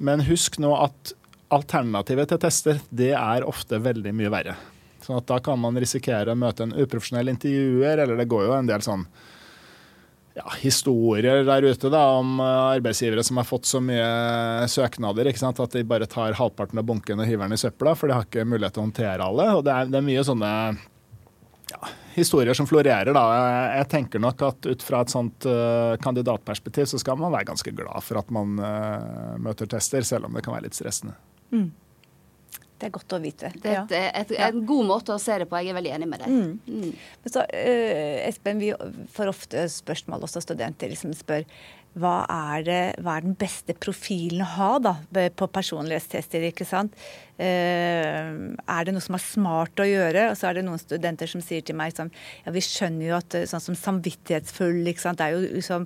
Men 0.00 0.22
husk 0.24 0.60
nå 0.62 0.70
at 0.78 1.12
alternativet 1.54 2.30
til 2.30 2.40
tester 2.42 2.80
det 2.90 3.12
er 3.16 3.46
ofte 3.48 3.80
veldig 3.82 4.12
mye 4.16 4.30
verre. 4.32 4.56
Sånn 5.04 5.18
at 5.18 5.28
Da 5.28 5.40
kan 5.42 5.58
man 5.60 5.78
risikere 5.80 6.32
å 6.32 6.38
møte 6.38 6.66
en 6.66 6.76
uprofesjonell 6.76 7.32
intervjuer, 7.32 8.04
eller 8.04 8.18
det 8.20 8.28
går 8.30 8.46
jo 8.46 8.56
en 8.56 8.68
del 8.68 8.84
sånn 8.84 9.06
ja, 10.36 10.46
historier 10.60 11.42
der 11.44 11.66
ute 11.66 11.90
da, 11.90 12.04
om 12.20 12.38
eh, 12.40 12.76
arbeidsgivere 12.76 13.24
som 13.26 13.40
har 13.40 13.48
fått 13.48 13.66
så 13.66 13.80
mye 13.82 14.68
søknader 14.70 15.26
at 15.30 15.74
de 15.74 15.82
bare 15.84 16.06
tar 16.06 16.38
halvparten 16.38 16.78
av 16.78 16.86
bunken 16.86 17.20
og 17.20 17.26
hiver 17.26 17.48
den 17.48 17.58
i 17.58 17.60
søpla, 17.60 17.96
for 17.98 18.08
de 18.08 18.16
har 18.16 18.28
ikke 18.28 18.46
mulighet 18.46 18.76
til 18.76 18.84
å 18.84 18.86
håndtere 18.88 19.26
alle. 19.26 19.48
og 19.56 19.64
Det 19.66 19.74
er, 19.74 19.90
det 19.90 19.98
er 19.98 20.06
mye 20.06 20.26
sånne 20.26 20.52
ja, 21.70 21.90
historier 22.14 22.54
som 22.54 22.68
florerer. 22.70 23.12
da. 23.16 23.24
Jeg 23.80 23.90
tenker 23.90 24.22
nok 24.22 24.46
at 24.46 24.70
ut 24.70 24.86
fra 24.86 25.02
et 25.02 25.12
sånt 25.12 25.46
uh, 25.48 25.96
kandidatperspektiv 26.02 26.88
så 26.90 27.00
skal 27.02 27.18
man 27.20 27.34
være 27.34 27.50
ganske 27.50 27.74
glad 27.74 28.06
for 28.06 28.20
at 28.22 28.30
man 28.34 28.58
uh, 28.62 29.36
møter 29.42 29.70
tester, 29.70 30.06
selv 30.06 30.28
om 30.28 30.38
det 30.38 30.44
kan 30.46 30.56
være 30.56 30.68
litt 30.68 30.78
stressende. 30.78 31.16
Mm. 31.52 31.70
Det 32.80 32.88
er 32.88 32.92
godt 32.94 33.12
å 33.12 33.18
vite. 33.20 33.50
Det 33.60 33.74
er 33.74 33.82
et, 33.84 34.30
et, 34.32 34.38
en 34.46 34.62
god 34.64 34.86
måte 34.88 35.12
å 35.12 35.20
se 35.20 35.34
det 35.42 35.46
på. 35.50 35.58
Jeg 35.60 35.74
er 35.74 35.76
veldig 35.76 35.90
enig 35.98 36.06
med 36.08 36.22
deg. 36.22 36.32
Mm. 36.32 36.78
Mm. 36.80 36.94
Men 37.24 37.34
så, 37.34 37.42
uh, 37.44 38.14
Espen, 38.24 38.62
vi 38.62 38.70
får 39.12 39.32
ofte 39.34 39.66
spørsmål, 39.68 40.24
også 40.24 40.40
studenter 40.46 40.94
som 40.96 41.12
spør 41.16 41.44
hva 41.98 42.22
er, 42.30 42.62
det, 42.64 42.82
hva 43.02 43.16
er 43.18 43.24
den 43.24 43.34
beste 43.34 43.74
profilen 43.74 44.44
å 44.44 44.50
ha 44.52 44.68
da, 44.78 44.92
på 45.10 45.48
personlighetstester? 45.50 46.46
ikke 46.46 46.64
sant? 46.68 46.94
Uh, 47.34 48.54
er 48.54 48.86
det 48.86 48.94
noe 48.94 49.04
som 49.04 49.18
er 49.18 49.24
smart 49.26 49.82
å 49.82 49.88
gjøre? 49.88 50.28
Og 50.30 50.38
så 50.38 50.48
er 50.48 50.56
det 50.56 50.64
noen 50.68 50.80
studenter 50.80 51.28
som 51.28 51.42
sier 51.44 51.66
til 51.66 51.76
meg 51.76 51.92
sånn 51.96 52.12
Ja, 52.46 52.54
vi 52.54 52.62
skjønner 52.64 53.10
jo 53.10 53.18
at 53.18 53.36
sånn 53.50 53.64
som 53.64 53.76
samvittighetsfull, 53.76 54.80
ikke 54.88 55.04
sant. 55.04 55.20
Det 55.20 55.28
er 55.28 55.36
jo 55.36 55.58
liksom 55.58 55.84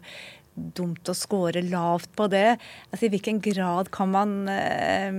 dumt 0.55 1.11
å 1.11 1.17
score 1.19 1.65
lavt 1.67 2.13
på 2.15 2.29
det. 2.31 2.53
Altså 2.93 3.09
I 3.09 3.13
hvilken 3.17 3.43
grad 3.43 3.91
kan 3.95 4.13
man 4.15 4.37
uh, 4.47 4.55
eh, 4.55 5.19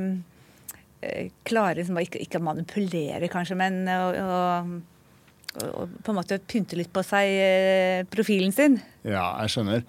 klarer 1.48 1.82
liksom 1.82 2.00
ikke, 2.02 2.22
ikke 2.26 2.42
manipulere, 2.44 3.30
kanskje, 3.32 3.58
men 3.60 3.82
å, 3.90 4.12
å, 4.22 5.88
på 6.04 6.14
en 6.14 6.18
måte 6.18 6.40
pynte 6.44 6.78
litt 6.80 6.92
på 6.94 7.04
seg 7.06 7.32
eh, 7.40 8.06
profilen 8.12 8.56
sin. 8.56 8.80
Ja, 9.08 9.34
jeg 9.44 9.56
skjønner. 9.56 9.86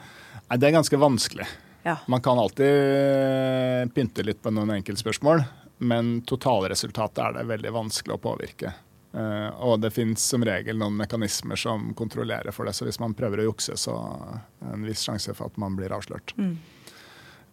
Nei, 0.46 0.58
det 0.60 0.68
er 0.68 0.76
ganske 0.78 1.00
vanskelig. 1.00 1.46
Ja. 1.86 1.98
Man 2.10 2.22
kan 2.22 2.38
alltid 2.38 3.92
pynte 3.94 4.24
litt 4.26 4.42
på 4.42 4.50
noen 4.54 4.74
enkeltspørsmål, 4.78 5.44
men 5.86 6.20
totalresultatet 6.26 7.22
er 7.22 7.36
det 7.36 7.46
veldig 7.50 7.72
vanskelig 7.76 8.16
å 8.16 8.22
påvirke. 8.22 8.72
Og 9.16 9.78
det 9.80 9.92
finnes 9.94 10.20
som 10.20 10.42
regel 10.44 10.76
noen 10.80 10.96
mekanismer 10.98 11.56
som 11.56 11.92
kontrollerer 11.96 12.52
for 12.52 12.68
det, 12.68 12.74
så 12.76 12.84
hvis 12.88 12.98
man 13.00 13.14
prøver 13.16 13.40
å 13.40 13.46
jukse, 13.46 13.76
så 13.80 13.94
er 13.96 14.66
det 14.66 14.72
en 14.74 14.88
viss 14.88 15.04
sjanse 15.06 15.32
for 15.36 15.48
at 15.48 15.60
man 15.62 15.78
blir 15.78 15.94
avslørt. 15.94 16.34
Mm. 16.36 16.56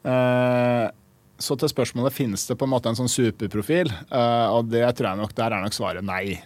Uh, 0.04 0.90
så 1.44 1.58
til 1.60 1.72
spørsmålet 1.72 2.16
finnes 2.16 2.48
det 2.48 2.58
på 2.60 2.68
en 2.68 2.74
måte 2.74 2.92
en 2.92 2.98
sånn 2.98 3.12
superprofil, 3.12 3.92
uh, 4.14 4.56
og 4.56 4.72
det 4.72 4.86
tror 4.96 5.12
jeg 5.12 5.22
nok, 5.22 5.36
der 5.38 5.56
er 5.58 5.66
nok 5.66 5.76
svaret 5.76 6.08
nei. 6.08 6.40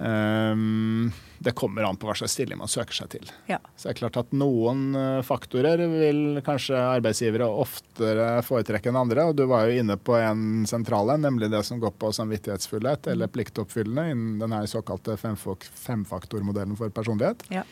Um, 0.00 1.10
det 1.40 1.52
kommer 1.56 1.84
an 1.88 1.96
på 1.96 2.08
hva 2.08 2.14
slags 2.16 2.34
stilling 2.36 2.58
man 2.60 2.68
søker 2.68 2.96
seg 2.96 3.08
til. 3.14 3.30
Ja. 3.48 3.56
Så 3.72 3.88
det 3.88 3.94
er 3.94 3.98
klart 4.02 4.18
at 4.20 4.32
Noen 4.36 4.90
eh, 4.96 5.20
faktorer 5.24 5.80
vil 5.88 6.40
kanskje 6.44 6.76
arbeidsgivere 6.76 7.46
oftere 7.48 8.26
foretrekke 8.44 8.90
enn 8.92 8.98
andre. 9.00 9.24
og 9.28 9.38
Du 9.38 9.46
var 9.48 9.64
jo 9.64 9.80
inne 9.80 9.96
på 9.96 10.18
en 10.18 10.66
sentral 10.68 11.14
en, 11.14 11.24
nemlig 11.24 11.48
det 11.52 11.62
som 11.64 11.80
går 11.80 11.94
på 11.96 12.12
samvittighetsfullhet 12.12 13.08
eller 13.14 13.32
pliktoppfyllende 13.32 14.04
innen 14.12 14.34
denne 14.42 14.60
såkalte 14.68 15.16
femfaktormodellen 15.16 16.76
for 16.76 16.92
personlighet. 16.92 17.46
Ja. 17.48 17.64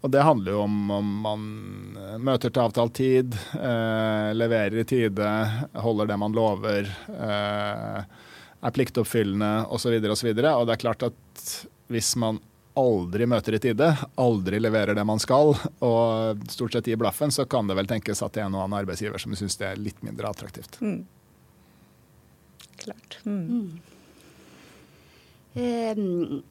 Og 0.00 0.10
Det 0.10 0.22
handler 0.24 0.52
jo 0.52 0.60
om 0.64 0.90
om 0.90 1.08
man 1.20 1.42
møter 2.24 2.50
til 2.50 2.62
avtalt 2.62 2.94
tid, 2.96 3.34
eh, 3.52 4.30
leverer 4.32 4.80
i 4.80 4.84
tide, 4.88 5.30
holder 5.76 6.08
det 6.08 6.16
man 6.20 6.32
lover, 6.36 6.88
eh, 7.08 8.04
er 8.60 8.76
pliktoppfyllende 8.76 9.66
osv. 9.68 9.90
Videre, 9.92 10.14
og, 10.14 10.18
så 10.18 10.32
og 10.32 10.66
det 10.66 10.76
er 10.76 10.84
klart 10.84 11.04
at 11.10 11.44
hvis 11.92 12.14
man 12.16 12.40
aldri 12.80 13.26
møter 13.28 13.56
i 13.56 13.60
tide, 13.60 13.90
aldri 14.20 14.60
leverer 14.60 14.96
det 14.96 15.04
man 15.04 15.20
skal, 15.20 15.54
og 15.84 16.44
stort 16.48 16.72
sett 16.76 16.88
gir 16.88 17.00
blaffen, 17.00 17.32
så 17.34 17.44
kan 17.44 17.68
det 17.68 17.76
vel 17.76 17.90
tenkes 17.90 18.22
at 18.22 18.32
det 18.32 18.44
er 18.44 18.48
en 18.48 18.56
og 18.56 18.64
annen 18.64 18.80
arbeidsgiver 18.80 19.20
som 19.20 19.34
syns 19.36 19.58
det 19.60 19.68
er 19.68 19.80
litt 19.80 20.00
mindre 20.06 20.30
attraktivt. 20.30 20.78
Mm. 20.80 21.02
Klart. 22.80 23.18
Mm. 23.26 23.80
Um, 25.50 26.42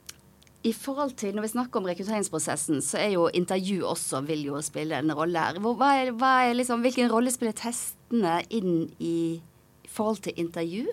I 0.67 0.73
forhold 0.75 1.15
til, 1.15 1.35
Når 1.35 1.45
vi 1.45 1.51
snakker 1.53 1.79
om 1.79 1.85
rekrutteringsprosessen, 1.87 2.81
så 2.83 2.99
er 2.99 3.13
jo 3.13 3.29
intervju 3.33 3.85
også 3.87 4.21
vil 4.27 4.43
jo 4.49 4.61
spille 4.61 4.97
en 4.97 5.13
rolle 5.15 5.39
her. 5.39 5.59
Hva 5.63 5.91
er, 6.01 6.11
hva 6.11 6.31
er 6.49 6.57
liksom, 6.57 6.81
hvilken 6.83 7.11
rolle 7.11 7.31
spiller 7.31 7.55
testene 7.55 8.41
inn 8.49 8.89
i 8.99 9.39
forhold 9.87 10.19
til 10.25 10.35
intervju? 10.35 10.89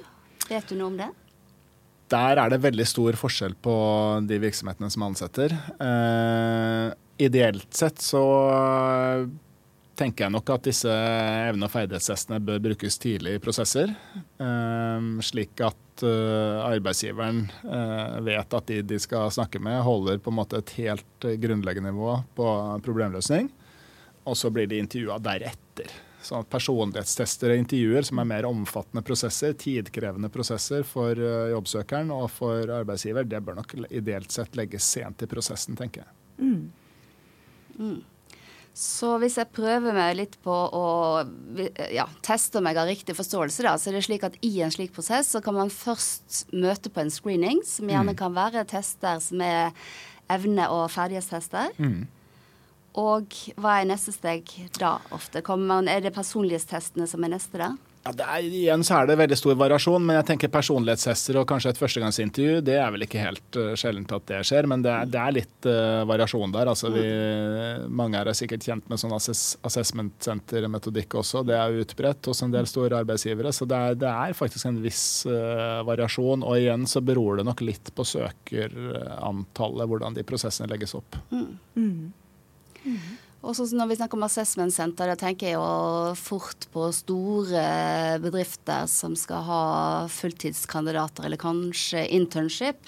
Vet 0.47 0.69
du 0.71 0.77
noe 0.79 0.93
om 0.93 1.01
det? 1.01 1.11
Der 2.15 2.39
er 2.39 2.53
det 2.53 2.63
veldig 2.63 2.87
stor 2.87 3.19
forskjell 3.19 3.57
på 3.59 3.75
de 4.29 4.39
virksomhetene 4.39 4.91
som 4.95 5.03
ansetter. 5.09 5.51
Eh, 5.83 6.95
ideelt 7.27 7.67
sett 7.75 7.99
så 8.05 8.23
tenker 9.97 10.27
jeg 10.27 10.35
nok 10.35 10.51
at 10.55 10.67
disse 10.69 10.93
evne- 10.93 11.67
og 11.67 11.73
ferdighetstestene 11.73 12.41
bør 12.45 12.63
brukes 12.69 12.99
tidlig 13.03 13.37
i 13.37 13.43
prosesser. 13.43 13.93
Eh, 14.15 15.11
slik 15.25 15.61
at 15.65 16.05
eh, 16.07 16.65
arbeidsgiveren 16.67 17.45
eh, 17.65 18.17
vet 18.27 18.57
at 18.59 18.73
de 18.73 18.83
de 18.87 18.99
skal 19.03 19.33
snakke 19.33 19.61
med, 19.63 19.83
holder 19.87 20.21
på 20.23 20.33
en 20.33 20.39
måte 20.41 20.61
et 20.61 20.75
helt 20.81 21.29
grunnleggende 21.43 21.93
nivå 21.95 22.19
på 22.37 22.49
problemløsning. 22.85 23.49
Og 24.27 24.37
så 24.37 24.51
blir 24.51 24.69
de 24.69 24.83
intervjua 24.83 25.21
deretter. 25.23 25.93
Sånn 26.27 26.43
at 26.43 26.51
personlighetstester 26.51 27.53
og 27.55 27.61
intervjuer, 27.61 28.03
som 28.09 28.19
er 28.19 28.27
mer 28.27 28.49
omfattende 28.49 29.05
prosesser, 29.07 29.55
tidkrevende 29.55 30.31
prosesser 30.33 30.83
for 30.87 31.15
uh, 31.15 31.53
jobbsøkeren 31.53 32.11
og 32.11 32.27
for 32.35 32.73
arbeidsgiver, 32.81 33.29
det 33.31 33.39
bør 33.47 33.61
nok 33.61 33.77
ideelt 33.95 34.35
sett 34.35 34.59
legges 34.59 34.89
sent 34.97 35.23
i 35.23 35.29
prosessen, 35.31 35.79
tenker 35.79 36.03
jeg. 36.03 36.17
Mm. 36.43 36.65
Mm. 37.79 38.01
Så 38.77 39.15
hvis 39.23 39.39
jeg 39.41 39.49
prøver 39.57 39.95
meg 39.97 40.19
litt 40.19 40.35
på 40.45 40.53
å 40.53 40.89
ja, 41.95 42.05
teste 42.27 42.61
om 42.61 42.67
jeg 42.69 42.77
har 42.77 42.91
riktig 42.91 43.15
forståelse, 43.17 43.65
da, 43.65 43.73
så 43.81 43.89
er 43.89 43.97
det 43.97 44.03
slik 44.05 44.27
at 44.29 44.37
i 44.45 44.51
en 44.61 44.75
slik 44.75 44.93
prosess 44.93 45.31
så 45.33 45.41
kan 45.45 45.57
man 45.57 45.73
først 45.73 46.43
møte 46.53 46.93
på 46.93 47.01
en 47.01 47.13
screening, 47.13 47.63
som 47.65 47.89
gjerne 47.89 48.13
mm. 48.13 48.19
kan 48.21 48.37
være 48.37 48.67
tester 48.69 49.23
som 49.25 49.41
er 49.41 49.73
evne- 50.29 50.69
og 50.75 50.91
ferdighetstester. 50.93 51.73
Mm. 51.81 52.05
Og 53.01 53.41
hva 53.57 53.79
er 53.81 53.89
neste 53.89 54.13
steg 54.13 54.53
da 54.77 54.99
ofte? 55.13 55.41
Man, 55.57 55.89
er 55.89 56.05
det 56.05 56.13
personlighetstestene 56.17 57.09
som 57.09 57.25
er 57.25 57.33
neste 57.33 57.61
da? 57.61 57.73
Ja, 58.07 58.13
er, 58.37 58.47
igjen 58.47 58.85
så 58.87 59.01
er 59.01 59.09
det 59.09 59.17
veldig 59.19 59.37
stor 59.39 59.57
variasjon, 59.59 60.05
men 60.07 60.19
jeg 60.21 60.27
tenker 60.29 60.53
personlighetstester 60.55 61.39
og 61.41 61.47
kanskje 61.51 61.73
et 61.73 61.81
førstegangsintervju, 61.81 62.61
det 62.67 62.77
er 62.79 62.93
vel 62.95 63.07
ikke 63.07 63.23
helt 63.25 63.59
uh, 63.59 63.73
sjeldent 63.79 64.13
at 64.15 64.27
det 64.31 64.41
skjer, 64.47 64.69
men 64.71 64.85
det 64.85 64.93
er, 64.93 65.09
det 65.11 65.21
er 65.23 65.35
litt 65.35 65.69
uh, 65.69 66.05
variasjon 66.09 66.55
der. 66.55 66.71
Altså, 66.71 66.93
vi, 66.95 67.05
mange 67.91 68.21
er 68.21 68.31
sikkert 68.37 68.67
kjent 68.67 68.87
med 68.91 69.03
sånn 69.03 69.15
assess 69.17 69.45
assessment 69.67 70.15
center-metodikk 70.23 71.19
også, 71.19 71.43
det 71.47 71.57
er 71.59 71.81
utbredt 71.83 72.31
hos 72.31 72.45
en 72.47 72.55
del 72.55 72.69
store 72.71 73.03
arbeidsgivere. 73.03 73.53
Så 73.55 73.67
det 73.69 73.81
er, 73.89 73.99
det 74.07 74.13
er 74.13 74.39
faktisk 74.39 74.71
en 74.71 74.81
viss 74.85 75.05
uh, 75.27 75.83
variasjon, 75.89 76.47
og 76.47 76.61
igjen 76.61 76.87
så 76.91 77.03
beror 77.05 77.41
det 77.41 77.49
nok 77.49 77.65
litt 77.67 77.91
på 77.97 78.07
søkerantallet, 78.07 79.91
hvordan 79.91 80.17
de 80.17 80.27
prosessene 80.27 80.71
legges 80.71 80.95
opp. 80.99 81.19
Mm. 81.35 81.53
Mm. 81.75 82.13
Mm. 82.87 83.01
Og 83.45 83.55
så 83.55 83.67
Når 83.77 83.89
vi 83.91 83.97
snakker 83.99 84.19
om 84.19 84.27
assessment 84.27 84.75
center, 84.75 85.07
da 85.13 85.17
tenker 85.19 85.47
jeg 85.51 85.55
jo 85.59 86.15
fort 86.19 86.67
på 86.73 86.89
store 86.95 88.19
bedrifter 88.23 88.89
som 88.91 89.15
skal 89.19 89.45
ha 89.47 89.65
fulltidskandidater, 90.11 91.27
eller 91.29 91.41
kanskje 91.41 92.07
internship. 92.17 92.81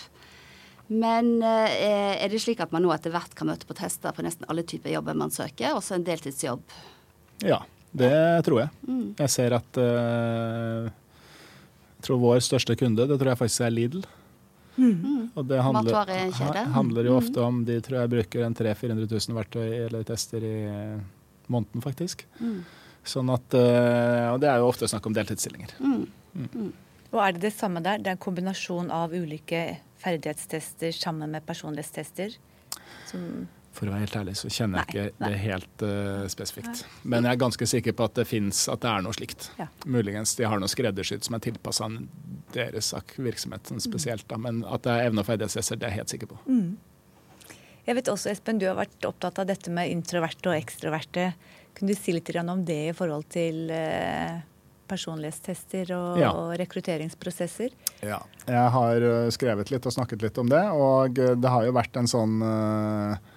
Men 0.88 1.42
eh, 1.44 2.16
er 2.16 2.32
det 2.32 2.40
slik 2.40 2.62
at 2.64 2.72
man 2.72 2.82
nå 2.82 2.92
etter 2.94 3.12
hvert 3.12 3.34
kan 3.36 3.50
møte 3.50 3.68
på 3.68 3.76
tester 3.76 4.14
på 4.16 4.24
nesten 4.24 4.48
alle 4.48 4.64
typer 4.66 4.94
jobber 4.94 5.18
man 5.20 5.32
søker, 5.34 5.76
også 5.76 5.98
en 5.98 6.06
deltidsjobb? 6.06 6.64
Ja, 7.44 7.60
det 7.92 8.14
tror 8.48 8.64
jeg. 8.64 8.72
Mm. 8.88 9.10
Jeg 9.20 9.30
ser 9.30 9.54
at 9.58 9.78
uh, 9.78 10.88
Jeg 10.88 12.06
tror 12.08 12.22
vår 12.24 12.40
største 12.42 12.76
kunde, 12.80 13.06
det 13.06 13.20
tror 13.20 13.34
jeg 13.34 13.42
faktisk 13.44 13.66
er 13.66 13.74
Lidl. 13.76 14.06
Mm. 14.78 15.30
Og 15.34 15.46
det 15.50 15.58
handler, 15.62 16.12
handler, 16.72 17.08
jo 17.08 17.16
mm. 17.16 17.18
ofte 17.18 17.40
om 17.42 17.56
De 17.66 17.80
tror 17.82 17.96
jeg 17.98 18.10
bruker 18.12 18.44
en 18.46 18.54
300 18.54 18.76
000-400 19.08 19.30
000 19.30 19.38
verktøy 19.40 19.64
eller 19.86 20.04
tester 20.06 20.44
i 20.46 20.58
måneden, 21.50 21.82
faktisk. 21.82 22.22
Mm. 22.38 22.60
Sånn 23.08 23.32
at, 23.34 23.56
eh, 23.58 24.28
Og 24.32 24.38
det 24.42 24.50
er 24.52 24.62
jo 24.62 24.68
ofte 24.70 24.88
snakk 24.90 25.08
om 25.08 25.16
deltidsstillinger. 25.16 25.74
Mm. 25.80 26.06
Mm. 26.34 26.48
mm. 26.54 26.72
Og 27.08 27.20
er 27.24 27.34
det 27.34 27.46
det 27.46 27.54
samme 27.56 27.80
der? 27.80 28.02
Det 28.02 28.10
er 28.10 28.18
en 28.18 28.24
kombinasjon 28.24 28.90
av 28.92 29.14
ulike 29.16 29.62
ferdighetstester 30.02 30.92
sammen 30.92 31.32
med 31.32 31.46
personlighetstester? 31.48 32.34
Som 33.08 33.22
for 33.76 33.88
å 33.88 33.94
være 33.94 34.06
helt 34.06 34.16
ærlig 34.18 34.34
så 34.40 34.50
kjenner 34.50 34.82
jeg 34.82 34.88
ikke 34.88 35.04
nei. 35.22 35.30
det 35.30 35.40
helt 35.42 35.84
uh, 35.86 36.24
spesifikt. 36.30 36.82
Men 37.02 37.26
jeg 37.26 37.36
er 37.36 37.40
ganske 37.44 37.68
sikker 37.70 37.94
på 37.98 38.08
at 38.08 38.16
det 38.18 38.26
fins, 38.28 38.64
at 38.72 38.82
det 38.82 38.90
er 38.90 39.04
noe 39.04 39.16
slikt. 39.16 39.50
Ja. 39.60 39.68
Muligens 39.86 40.34
de 40.38 40.48
har 40.48 40.60
noe 40.62 40.70
skreddersydd 40.72 41.26
som 41.26 41.38
er 41.38 41.44
tilpassa 41.44 41.88
deres 42.54 42.90
virksomhet 43.16 43.70
sånn 43.70 43.82
spesielt. 43.84 44.26
Da. 44.30 44.40
Men 44.40 44.64
at 44.66 44.86
det 44.86 44.96
er 44.96 45.10
evne- 45.10 45.22
og 45.22 45.30
ferdighetstester, 45.30 45.78
det 45.78 45.88
er 45.88 45.94
jeg 45.94 46.02
helt 46.02 46.16
sikker 46.16 46.32
på. 46.32 46.40
Mm. 46.48 47.54
Jeg 47.88 47.96
vet 47.96 48.10
også, 48.12 48.32
Espen, 48.32 48.60
du 48.60 48.66
har 48.68 48.76
vært 48.76 49.08
opptatt 49.08 49.38
av 49.40 49.48
dette 49.48 49.72
med 49.72 49.92
introverte 49.92 50.50
og 50.50 50.58
ekstroverte. 50.58 51.30
Kunne 51.76 51.94
du 51.94 51.96
si 51.96 52.12
litt 52.12 52.34
om 52.42 52.64
det 52.66 52.82
i 52.90 52.96
forhold 52.96 53.30
til 53.32 53.70
uh, 53.70 54.42
personlighetstester 54.90 55.94
og, 55.94 56.18
ja. 56.20 56.34
og, 56.34 56.52
rekrutteringsprosesser? 56.60 57.72
Ja. 58.02 58.18
Jeg 58.48 58.68
har 58.74 59.08
skrevet 59.32 59.70
litt 59.70 59.86
og 59.86 59.94
snakket 59.94 60.24
litt 60.26 60.38
om 60.40 60.50
det. 60.50 60.66
Og 60.74 61.16
det 61.16 61.54
har 61.54 61.64
jo 61.64 61.76
vært 61.76 61.96
en 62.00 62.10
sånn 62.10 62.40
uh, 62.42 63.36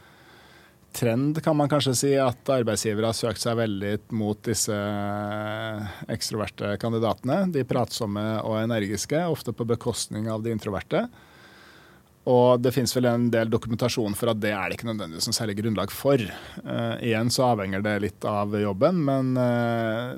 trend, 0.93 1.43
kan 1.43 1.57
man 1.57 1.69
kanskje 1.71 1.95
si, 1.95 2.11
at 2.19 2.49
arbeidsgivere 2.51 3.11
har 3.11 3.17
søkt 3.17 3.41
seg 3.43 3.57
veldig 3.59 3.95
mot 4.17 4.39
disse 4.45 4.75
ekstroverte 6.11 6.75
kandidatene. 6.81 7.45
De 7.53 7.65
pratsomme 7.67 8.23
og 8.43 8.59
energiske, 8.61 9.23
ofte 9.31 9.55
på 9.55 9.67
bekostning 9.69 10.29
av 10.31 10.43
de 10.45 10.53
introverte. 10.55 11.05
Og 12.29 12.61
det 12.61 12.73
finnes 12.75 12.93
vel 12.93 13.07
en 13.09 13.29
del 13.33 13.49
dokumentasjon 13.49 14.13
for 14.17 14.29
at 14.29 14.41
det 14.41 14.51
er 14.53 14.69
det 14.69 14.77
ikke 14.77 14.91
nødvendigvis 14.91 15.25
noe 15.29 15.37
særlig 15.37 15.57
grunnlag 15.57 15.93
for. 15.93 16.21
Uh, 16.61 16.95
igjen 17.01 17.31
så 17.33 17.47
avhenger 17.55 17.81
det 17.85 17.95
litt 18.03 18.27
av 18.29 18.53
jobben, 18.61 18.99
men 19.07 19.31
uh, 19.39 20.13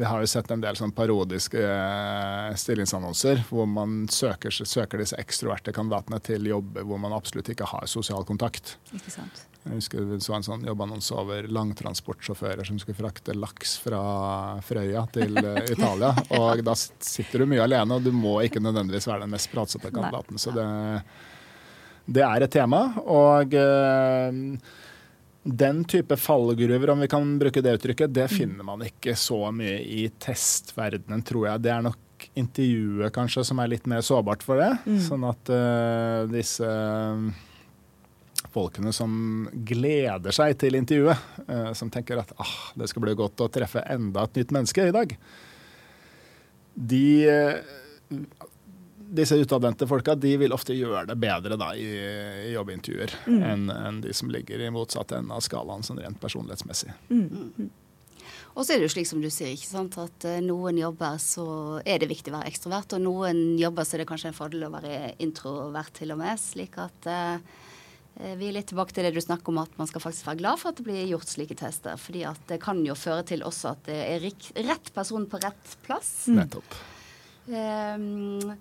vi 0.00 0.06
har 0.06 0.22
jo 0.22 0.30
sett 0.32 0.48
en 0.54 0.64
del 0.64 0.78
sånn 0.80 0.94
parodiske 0.96 1.60
uh, 1.60 2.56
stillingsannonser 2.56 3.44
hvor 3.50 3.68
man 3.68 4.06
søker, 4.08 4.54
søker, 4.54 5.02
disse 5.02 5.18
ekstroverte 5.20 5.76
kandidatene 5.76 6.22
til 6.24 6.48
jobber 6.48 6.88
hvor 6.88 7.02
man 7.02 7.12
absolutt 7.16 7.52
ikke 7.52 7.68
har 7.68 7.90
sosial 7.90 8.24
kontakt. 8.24 8.78
Ikke 8.96 9.12
sant. 9.12 9.44
Jeg 9.60 9.76
husker 9.76 10.04
vi 10.08 10.16
så 10.24 10.38
en 10.38 10.44
sånn 10.44 10.62
jobbannonse 10.64 11.16
over 11.20 11.44
langtransportsjåfører 11.52 12.64
som 12.64 12.78
skulle 12.80 12.96
frakte 12.96 13.34
laks 13.36 13.74
fra 13.82 14.00
Frøya 14.64 15.02
til 15.12 15.36
uh, 15.36 15.58
Italia. 15.74 16.14
Og 16.38 16.62
da 16.64 16.74
sitter 16.76 17.42
du 17.42 17.50
mye 17.50 17.66
alene, 17.66 17.98
og 17.98 18.06
du 18.06 18.14
må 18.16 18.38
ikke 18.46 18.62
nødvendigvis 18.64 19.10
være 19.10 19.26
den 19.26 19.34
mest 19.34 19.50
pratsomme 19.52 19.92
kandidaten. 19.92 20.40
Så 20.40 20.54
det, 20.56 20.64
det, 22.06 22.24
er 22.24 22.46
et 22.46 22.54
tema. 22.56 22.86
Og 23.04 23.52
uh, 23.52 24.32
den 25.60 25.84
type 25.92 26.16
fallgruver, 26.16 26.94
om 26.94 27.04
vi 27.04 27.10
kan 27.12 27.36
bruke 27.44 27.64
det 27.64 27.76
uttrykket, 27.76 28.16
det 28.16 28.30
finner 28.32 28.64
man 28.64 28.86
ikke 28.88 29.12
så 29.12 29.42
mye 29.52 29.76
i 29.84 30.06
testverdenen, 30.24 31.20
tror 31.20 31.50
jeg. 31.50 31.64
Det 31.68 31.74
er 31.76 31.84
nok 31.84 32.30
intervjuet 32.40 33.12
kanskje 33.12 33.44
som 33.48 33.60
er 33.60 33.74
litt 33.74 33.84
mer 33.88 34.00
sårbart 34.04 34.40
for 34.44 34.60
det. 34.60 34.72
Mm. 34.88 34.98
Sånn 35.04 35.28
at 35.28 35.52
uh, 35.52 36.24
disse 36.32 36.72
folkene 38.54 38.92
som 38.96 39.48
gleder 39.52 40.34
seg 40.34 40.56
til 40.60 40.78
intervjuet, 40.78 41.28
uh, 41.48 41.70
som 41.76 41.92
tenker 41.92 42.22
at 42.22 42.32
ah, 42.40 42.56
det 42.78 42.90
skal 42.90 43.04
bli 43.06 43.16
godt 43.18 43.44
å 43.44 43.50
treffe 43.52 43.84
enda 43.90 44.26
et 44.26 44.40
nytt 44.40 44.54
menneske 44.56 44.88
i 44.90 44.94
dag, 44.94 45.16
de 46.80 47.04
uh, 47.28 48.48
disse 49.10 49.36
utadvendte 49.36 49.86
folka 49.90 50.14
de 50.14 50.36
vil 50.38 50.54
ofte 50.54 50.74
gjøre 50.76 51.08
det 51.10 51.16
bedre 51.18 51.58
da, 51.58 51.72
i, 51.74 51.88
i 52.46 52.52
jobbintervjuer 52.54 53.14
mm. 53.26 53.40
enn 53.42 53.70
en 53.74 54.00
de 54.04 54.14
som 54.14 54.30
ligger 54.30 54.62
i 54.62 54.70
motsatt 54.72 55.16
ende 55.18 55.34
av 55.34 55.42
skalaen 55.44 55.82
sånn 55.86 55.98
rent 56.02 56.20
personlighetsmessig. 56.22 56.94
Mm. 57.10 57.70
Og 58.54 58.64
så 58.66 58.74
er 58.74 58.80
det 58.80 58.88
jo 58.88 58.92
slik 58.94 59.08
som 59.08 59.22
du 59.22 59.28
sier, 59.30 59.52
ikke 59.54 59.70
sant? 59.70 59.98
at 60.02 60.26
uh, 60.26 60.38
noen 60.44 60.78
jobber 60.80 61.18
så 61.22 61.46
er 61.84 62.02
det 62.02 62.10
viktig 62.10 62.32
å 62.32 62.38
være 62.38 62.50
ekstrovert, 62.50 62.96
og 62.96 63.04
noen 63.04 63.42
jobber 63.60 63.86
så 63.86 63.96
er 63.96 64.04
det 64.04 64.10
kanskje 64.10 64.32
en 64.32 64.38
fordel 64.38 64.66
å 64.66 64.72
være 64.74 65.14
introvert 65.22 65.94
til 65.98 66.14
og 66.14 66.22
med. 66.22 66.40
Slik 66.42 66.78
at 66.82 67.10
uh, 67.10 67.66
vi 68.36 68.50
er 68.50 68.54
litt 68.56 68.68
tilbake 68.70 68.94
til 68.94 69.06
det 69.06 69.14
du 69.16 69.20
snakker 69.22 69.52
om, 69.52 69.62
at 69.62 69.74
man 69.80 69.88
skal 69.88 70.02
faktisk 70.04 70.28
være 70.28 70.40
glad 70.42 70.60
for 70.60 70.70
at 70.70 70.80
det 70.80 70.86
blir 70.86 71.08
gjort 71.08 71.30
slike 71.30 71.56
tester. 71.56 71.96
fordi 71.96 72.24
at 72.28 72.40
det 72.50 72.60
kan 72.62 72.84
jo 72.84 72.96
føre 72.98 73.24
til 73.30 73.44
også 73.46 73.74
at 73.74 73.84
det 73.88 73.98
er 74.04 74.28
rett 74.68 74.92
person 74.94 75.26
på 75.30 75.40
rett 75.42 75.76
plass. 75.86 76.12
Mm. 76.28 76.40
Nettopp. 76.42 76.78
Um, 77.50 78.56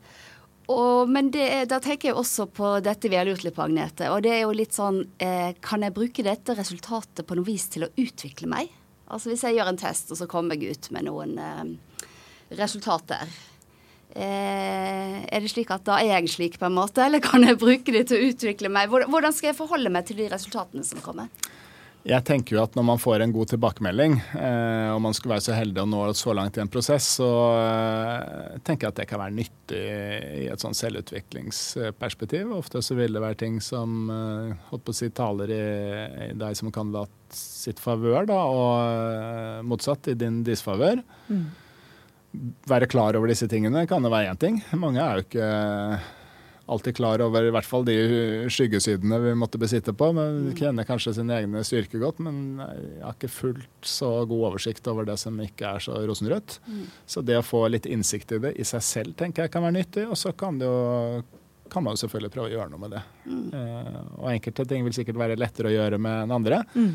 og, 0.70 1.10
men 1.10 1.32
det, 1.34 1.48
da 1.72 1.80
tenker 1.82 2.12
jeg 2.12 2.18
også 2.20 2.46
på 2.54 2.76
dette 2.86 3.10
vi 3.10 3.18
har 3.18 3.26
lurt 3.26 3.44
litt 3.46 3.56
på, 3.58 3.66
Agnete. 3.66 4.12
Og 4.14 4.22
det 4.26 4.36
er 4.36 4.44
jo 4.44 4.54
litt 4.54 4.76
sånn 4.76 5.02
eh, 5.18 5.56
Kan 5.66 5.82
jeg 5.86 5.96
bruke 5.96 6.26
dette 6.26 6.54
resultatet 6.58 7.26
på 7.26 7.38
noe 7.38 7.48
vis 7.48 7.66
til 7.74 7.88
å 7.88 7.92
utvikle 7.98 8.50
meg? 8.52 8.70
Altså 9.10 9.32
hvis 9.32 9.44
jeg 9.48 9.58
gjør 9.58 9.72
en 9.72 9.82
test, 9.82 10.12
og 10.14 10.20
så 10.20 10.30
kommer 10.30 10.60
jeg 10.60 10.78
ut 10.78 10.92
med 10.94 11.08
noen 11.10 11.38
eh, 11.42 12.06
resultater. 12.60 13.26
Eh, 14.16 15.16
er 15.30 15.44
det 15.44 15.52
slik 15.52 15.70
at 15.74 15.86
da 15.86 16.00
er 16.02 16.16
jeg 16.16 16.34
slik, 16.34 16.58
på 16.60 16.66
en 16.70 16.78
måte? 16.80 17.04
Eller 17.06 17.22
kan 17.24 17.46
jeg 17.46 17.60
bruke 17.62 17.94
det 17.94 18.08
til 18.10 18.18
å 18.18 18.32
utvikle 18.32 18.72
meg? 18.74 18.90
Hvordan 18.90 19.36
skal 19.36 19.52
jeg 19.52 19.60
forholde 19.60 19.94
meg 19.94 20.08
til 20.10 20.22
de 20.22 20.30
resultatene 20.32 20.86
som 20.88 21.02
kommer? 21.06 21.30
Jeg 22.08 22.24
tenker 22.24 22.56
jo 22.56 22.62
at 22.64 22.78
når 22.78 22.86
man 22.88 23.02
får 23.02 23.22
en 23.22 23.34
god 23.36 23.50
tilbakemelding, 23.52 24.14
eh, 24.40 24.90
og 24.94 25.02
man 25.04 25.14
skulle 25.14 25.36
være 25.36 25.44
så 25.50 25.58
heldig 25.58 25.82
å 25.84 25.90
nå 25.90 26.04
så 26.16 26.32
langt 26.34 26.56
i 26.56 26.62
en 26.64 26.72
prosess, 26.72 27.10
så 27.20 27.28
eh, 27.60 28.56
tenker 28.64 28.88
jeg 28.88 28.94
at 28.94 29.02
det 29.02 29.08
kan 29.10 29.20
være 29.20 29.36
nyttig 29.36 29.82
i 30.40 30.48
et 30.48 30.64
sånn 30.64 30.78
selvutviklingsperspektiv. 30.80 32.54
Ofte 32.56 32.82
så 32.86 32.96
vil 32.96 33.18
det 33.18 33.24
være 33.24 33.42
ting 33.44 33.60
som 33.62 34.08
eh, 34.16 34.56
holdt 34.72 34.88
på 34.88 34.96
å 34.96 35.00
si, 35.02 35.12
taler 35.12 35.52
i, 35.52 35.64
i 36.30 36.34
deg 36.40 36.58
som 36.58 36.72
kandidat 36.74 37.12
sitt 37.36 37.84
favør, 37.84 38.24
da, 38.32 38.40
og 38.48 38.72
eh, 38.80 39.58
motsatt 39.68 40.14
i 40.14 40.18
din 40.18 40.40
disfavør. 40.48 41.04
Mm. 41.28 41.50
Være 42.70 42.90
klar 42.90 43.18
over 43.18 43.32
disse 43.32 43.48
tingene 43.50 43.88
kan 43.90 44.06
jo 44.06 44.12
være 44.14 44.30
én 44.30 44.40
ting. 44.40 44.60
Mange 44.78 45.02
er 45.02 45.18
jo 45.18 45.26
ikke 45.26 45.50
alltid 46.70 46.96
klar 46.96 47.22
over 47.26 47.48
i 47.48 47.52
hvert 47.54 47.66
fall 47.66 47.86
de 47.88 47.96
skyggesidene 48.52 49.18
vi 49.24 49.34
måtte 49.38 49.60
besitte 49.62 49.94
på. 49.98 50.12
men 50.14 50.50
mm. 50.50 50.52
Kjenner 50.60 50.88
kanskje 50.88 51.16
sine 51.18 51.40
egne 51.40 51.64
styrker 51.66 52.02
godt, 52.04 52.22
men 52.26 52.62
jeg 52.62 53.02
har 53.02 53.18
ikke 53.18 53.32
fullt 53.34 53.90
så 53.98 54.12
god 54.30 54.46
oversikt 54.52 54.88
over 54.92 55.08
det 55.10 55.18
som 55.22 55.40
ikke 55.42 55.74
er 55.76 55.84
så 55.84 55.98
rosenrødt. 56.06 56.60
Mm. 56.70 56.86
Så 57.10 57.26
det 57.26 57.40
å 57.40 57.46
få 57.46 57.66
litt 57.74 57.90
innsikt 57.90 58.36
i 58.38 58.42
det 58.46 58.56
i 58.62 58.68
seg 58.68 58.86
selv 58.86 59.18
tenker 59.20 59.48
jeg 59.48 59.54
kan 59.56 59.66
være 59.66 59.80
nyttig. 59.80 60.06
Og 60.10 60.18
så 60.20 60.34
kan, 60.38 60.62
jo, 60.62 61.24
kan 61.74 61.86
man 61.86 61.98
jo 61.98 62.04
selvfølgelig 62.04 62.36
prøve 62.36 62.52
å 62.52 62.58
gjøre 62.58 62.74
noe 62.74 62.84
med 62.86 62.98
det. 62.98 63.06
Mm. 63.26 63.46
Eh, 63.62 64.02
og 64.20 64.28
enkelte 64.36 64.68
ting 64.70 64.86
vil 64.86 65.00
sikkert 65.00 65.24
være 65.26 65.40
lettere 65.42 65.72
å 65.72 65.78
gjøre 65.80 66.02
med 66.02 66.28
enn 66.28 66.38
andre. 66.38 66.62
Mm. 66.76 66.92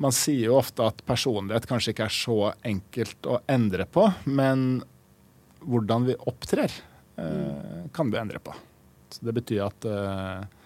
Man 0.00 0.14
sier 0.16 0.48
jo 0.48 0.56
ofte 0.56 0.86
at 0.88 1.02
personlighet 1.04 1.66
kanskje 1.68 1.92
ikke 1.92 2.06
er 2.08 2.14
så 2.14 2.38
enkelt 2.64 3.26
å 3.28 3.40
endre 3.52 3.84
på, 3.84 4.06
men 4.32 4.80
hvordan 5.60 6.06
vi 6.08 6.16
opptrer, 6.30 6.72
eh, 7.20 7.84
kan 7.92 8.10
du 8.10 8.16
endre 8.16 8.40
på. 8.40 8.54
Så 9.12 9.26
det 9.26 9.36
betyr 9.36 9.66
at 9.66 9.84
eh, 9.84 10.56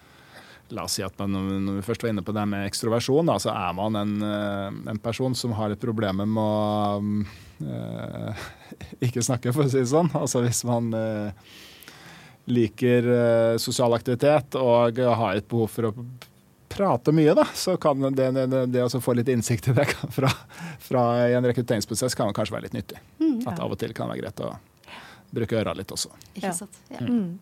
La 0.73 0.87
oss 0.87 0.95
si 0.97 1.03
at 1.05 1.13
man, 1.21 1.35
når 1.61 1.75
vi 1.77 1.81
først 1.85 2.01
var 2.01 2.09
inne 2.09 2.23
på 2.25 2.33
det 2.33 2.41
med 2.49 2.65
ekstroversjon, 2.65 3.27
da, 3.29 3.35
så 3.37 3.51
er 3.51 3.75
man 3.77 3.99
en, 3.99 4.13
uh, 4.25 4.71
en, 4.89 4.97
person 4.97 5.35
som 5.37 5.51
har 5.53 5.69
et 5.69 5.77
problem 5.77 6.23
med 6.23 6.39
å 6.41 6.95
eh, 7.69 8.47
ikke 9.05 9.21
snakke, 9.21 9.53
for 9.53 9.67
å 9.67 9.69
si 9.69 9.83
det 9.83 9.91
sånn. 9.91 10.09
Altså 10.17 10.41
hvis 10.41 10.63
man 10.65 10.89
liker 12.49 13.11
sosial 13.61 13.93
aktivitet 13.93 14.57
og 14.57 14.97
har 14.97 15.37
et 15.37 15.45
behov 15.49 15.69
for 15.69 15.91
å 15.91 15.93
prate 16.75 17.13
mye, 17.15 17.33
da, 17.37 17.45
så 17.55 17.77
kan 17.81 18.03
det, 18.15 18.29
det, 18.35 18.61
det 18.73 18.83
å 18.83 19.01
få 19.01 19.15
litt 19.17 19.31
innsikt 19.31 19.71
i 19.71 19.75
det 19.77 19.87
fra, 20.15 20.29
fra 20.83 21.03
en 21.25 21.47
rekrutteringsprosess 21.47 22.17
kan 22.17 22.33
kanskje 22.35 22.57
være 22.57 22.67
litt 22.67 22.77
nyttig. 22.77 23.01
Mm, 23.19 23.41
ja. 23.41 23.53
At 23.53 23.61
av 23.63 23.73
og 23.73 23.79
til 23.81 23.95
kan 23.95 24.11
det 24.11 24.17
være 24.17 24.25
greit 24.25 24.45
å 24.45 24.53
bruke 25.35 25.59
øra 25.59 25.75
litt 25.77 25.91
også. 25.91 26.11
Ikke 26.35 26.53
sant. 26.55 26.79
Ja. 26.93 27.03
Mm. 27.03 27.37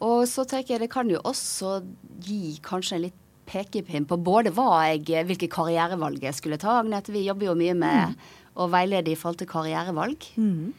Og 0.00 0.24
så 0.28 0.46
tenker 0.48 0.74
jeg 0.74 0.86
det 0.86 0.92
kan 0.92 1.10
jo 1.12 1.20
også 1.28 1.80
gi 2.24 2.56
kanskje 2.64 2.96
en 2.96 3.04
litt 3.08 3.18
pekepinn 3.50 4.06
på 4.08 4.18
både 4.22 4.52
hva 4.54 4.84
jeg, 4.88 5.24
hvilke 5.26 5.50
karrierevalg 5.50 6.22
jeg 6.24 6.36
skulle 6.38 6.60
ta. 6.60 6.78
Agnete, 6.80 7.12
vi 7.12 7.26
jobber 7.26 7.50
jo 7.50 7.56
mye 7.58 7.74
med 7.76 8.12
mm. 8.12 8.30
å 8.62 8.68
veilede 8.70 9.12
i 9.12 9.18
forhold 9.18 9.40
til 9.42 9.50
karrierevalg. 9.50 10.28
Mm. 10.40 10.70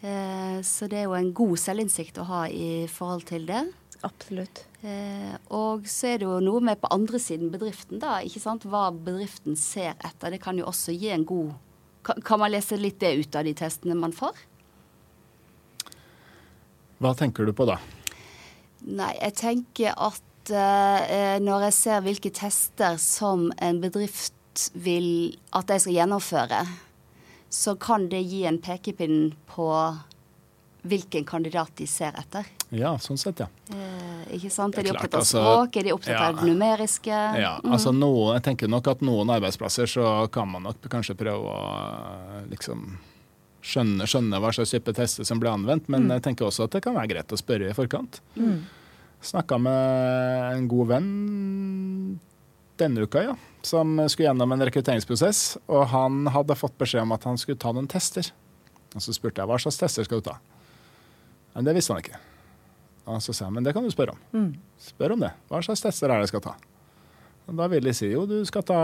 Eh, 0.00 0.58
så 0.66 0.88
det 0.90 1.02
er 1.02 1.08
jo 1.08 1.16
en 1.18 1.32
god 1.36 1.60
selvinnsikt 1.60 2.20
å 2.22 2.28
ha 2.30 2.46
i 2.48 2.86
forhold 2.90 3.26
til 3.28 3.46
det. 3.48 3.62
Absolutt. 4.04 4.64
Eh, 4.82 5.36
og 5.54 5.86
så 5.88 6.12
er 6.12 6.20
det 6.20 6.28
jo 6.28 6.40
noe 6.44 6.60
med 6.64 6.80
på 6.82 6.90
andre 6.94 7.20
siden 7.22 7.52
bedriften, 7.52 8.00
da. 8.02 8.18
ikke 8.24 8.42
sant? 8.42 8.66
Hva 8.68 8.90
bedriften 8.92 9.56
ser 9.58 9.96
etter. 9.96 10.34
Det 10.34 10.42
kan 10.42 10.58
jo 10.58 10.68
også 10.68 10.94
gi 10.96 11.12
en 11.14 11.26
god 11.26 11.54
Kan, 12.06 12.20
kan 12.22 12.38
man 12.38 12.52
lese 12.52 12.76
litt 12.78 13.00
det 13.02 13.16
ut 13.18 13.34
av 13.34 13.42
de 13.42 13.52
testene 13.58 13.96
man 13.98 14.12
får? 14.14 14.36
Hva 17.02 17.10
tenker 17.18 17.48
du 17.48 17.50
på 17.50 17.66
da? 17.66 17.80
Nei, 18.86 19.10
jeg 19.18 19.34
tenker 19.40 19.96
at 19.98 20.52
eh, 20.54 21.40
når 21.42 21.66
jeg 21.66 21.74
ser 21.74 22.04
hvilke 22.06 22.30
tester 22.30 22.94
som 23.02 23.48
en 23.58 23.80
bedrift 23.82 24.70
vil 24.78 25.34
at 25.50 25.72
jeg 25.74 25.82
skal 25.82 25.98
gjennomføre, 25.98 26.60
så 27.50 27.74
kan 27.80 28.06
det 28.12 28.22
gi 28.22 28.44
en 28.46 28.60
pekepinn 28.62 29.34
på 29.50 29.66
hvilken 30.86 31.26
kandidat 31.26 31.74
de 31.80 31.90
ser 31.90 32.14
etter. 32.22 32.46
Ja, 32.74 32.96
sånn 32.98 33.18
sett, 33.20 33.38
ja. 33.38 33.46
Eh, 33.70 34.36
ikke 34.38 34.50
sant? 34.50 34.74
Er 34.74 34.88
de 34.88 34.94
opptatt 34.94 35.14
av 35.14 35.22
altså, 35.22 35.42
språk? 35.42 35.76
Er 35.78 35.86
de 35.86 35.92
opptatt 35.94 36.16
ja, 36.16 36.22
av 36.28 36.40
det 36.40 36.48
numeriske? 36.48 37.18
Ja, 37.38 37.52
mm. 37.62 37.74
altså 37.76 37.92
noe, 37.94 38.32
jeg 38.36 38.46
tenker 38.48 38.70
nok 38.70 38.90
at 38.90 39.04
noen 39.06 39.30
arbeidsplasser 39.36 39.90
så 39.90 40.06
kan 40.34 40.50
man 40.50 40.66
nok 40.66 40.88
kanskje 40.90 41.14
prøve 41.18 41.52
å 41.52 42.42
liksom 42.50 42.88
skjønne, 43.66 44.06
skjønne, 44.10 44.40
hva 44.42 44.50
slags 44.54 44.74
type 44.74 44.94
tester 44.98 45.26
som 45.26 45.42
blir 45.42 45.52
anvendt, 45.52 45.86
men 45.92 46.08
mm. 46.08 46.16
jeg 46.16 46.26
tenker 46.26 46.48
også 46.48 46.66
at 46.66 46.74
det 46.74 46.82
kan 46.86 46.96
være 46.98 47.14
greit 47.14 47.34
å 47.34 47.38
spørre 47.38 47.70
i 47.70 47.76
forkant. 47.76 48.20
Mm. 48.34 48.64
Snakka 49.26 49.58
med 49.62 50.56
en 50.58 50.68
god 50.70 50.90
venn 50.90 51.10
denne 52.76 53.06
uka, 53.06 53.22
ja, 53.24 53.34
som 53.64 53.96
skulle 54.10 54.28
gjennom 54.28 54.52
en 54.52 54.66
rekrutteringsprosess. 54.68 55.56
Og 55.72 55.86
han 55.94 56.26
hadde 56.34 56.58
fått 56.58 56.76
beskjed 56.78 57.06
om 57.06 57.14
at 57.16 57.24
han 57.26 57.40
skulle 57.40 57.58
ta 57.62 57.72
noen 57.74 57.88
tester. 57.90 58.28
Og 58.94 59.02
så 59.02 59.14
spurte 59.16 59.42
jeg 59.42 59.50
hva 59.50 59.58
slags 59.60 59.80
tester 59.80 60.06
skal 60.06 60.20
du 60.20 60.28
ta. 60.28 60.36
Men 61.56 61.66
det 61.66 61.76
visste 61.78 61.94
han 61.94 62.04
ikke. 62.04 62.20
Og 63.06 63.22
så 63.22 63.34
sa 63.36 63.46
jeg 63.46 63.54
men 63.54 63.66
det 63.66 63.74
kan 63.76 63.84
du 63.86 63.92
spørre 63.92 64.16
om. 64.16 64.24
Mm. 64.34 64.50
Spør 64.82 65.14
om 65.14 65.22
det. 65.22 65.30
Hva 65.50 65.62
slags 65.62 65.84
tester 65.84 66.10
er 66.10 66.18
det 66.18 66.26
jeg 66.26 66.34
skal 66.34 66.44
ta? 66.48 66.56
Og 67.46 67.58
da 67.60 67.68
vil 67.70 67.86
de 67.86 67.94
si 67.94 68.10
jo 68.10 68.24
du 68.26 68.40
skal 68.48 68.66
ta 68.66 68.80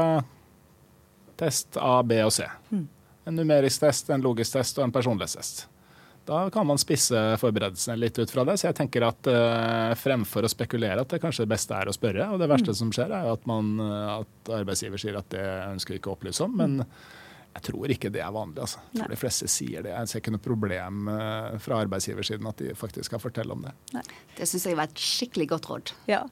test 1.41 1.79
A, 1.81 1.97
B 2.07 2.21
og 2.23 2.31
C. 2.35 2.47
Mm. 2.71 2.87
En 3.27 3.39
numerisk 3.39 3.83
test, 3.83 4.11
en 4.11 4.23
logisk 4.23 4.55
test 4.59 4.79
og 4.79 4.87
en 4.87 4.95
personlighetstest. 4.95 5.67
Da 6.27 6.45
kan 6.55 6.67
man 6.67 6.79
spisse 6.79 7.19
forberedelsene 7.43 7.97
litt 7.99 8.19
ut 8.19 8.31
fra 8.31 8.45
det. 8.47 8.55
Så 8.61 8.69
jeg 8.69 8.77
tenker 8.79 9.09
at 9.09 9.27
uh, 9.27 9.95
fremfor 9.99 10.47
å 10.47 10.51
spekulere 10.51 11.03
at 11.03 11.11
det 11.11 11.19
kanskje 11.23 11.43
det 11.47 11.51
beste 11.57 11.75
er 11.75 11.91
å 11.91 11.95
spørre, 11.97 12.29
og 12.31 12.39
det 12.39 12.51
verste 12.51 12.75
mm. 12.75 12.79
som 12.79 12.93
skjer, 12.95 13.15
er 13.17 13.27
jo 13.27 13.35
at, 13.35 13.49
man, 13.51 13.73
uh, 13.83 14.21
at 14.21 14.53
arbeidsgiver 14.61 15.03
sier 15.03 15.19
at 15.19 15.31
det 15.35 15.43
ønsker 15.73 15.99
ikke 15.99 16.13
å 16.13 16.15
opplyse 16.15 16.47
om. 16.47 16.55
men 16.63 16.85
jeg 17.53 17.65
tror 17.69 17.93
ikke 17.93 18.09
det 18.13 18.23
er 18.25 18.33
vanlig. 18.33 18.63
altså. 18.65 18.81
Jeg 18.93 19.03
tror 19.03 19.13
De 19.13 19.21
fleste 19.21 19.49
sier 19.51 19.85
det. 19.85 19.93
Jeg 19.93 20.09
ser 20.09 20.23
ikke 20.23 20.33
noe 20.33 20.43
problem 20.43 21.09
uh, 21.11 21.59
fra 21.61 21.83
arbeidsgiversiden 21.85 22.49
at 22.49 22.61
de 22.65 22.73
faktisk 22.79 23.11
skal 23.11 23.21
fortelle 23.21 23.53
om 23.53 23.65
det. 23.67 23.73
Nei. 23.93 24.05
Det 24.39 24.49
syns 24.49 24.65
jeg 24.71 24.79
var 24.79 24.89
et 24.89 25.03
skikkelig 25.03 25.49
godt 25.51 25.69
råd. 25.69 25.93
Ja. 26.09 26.23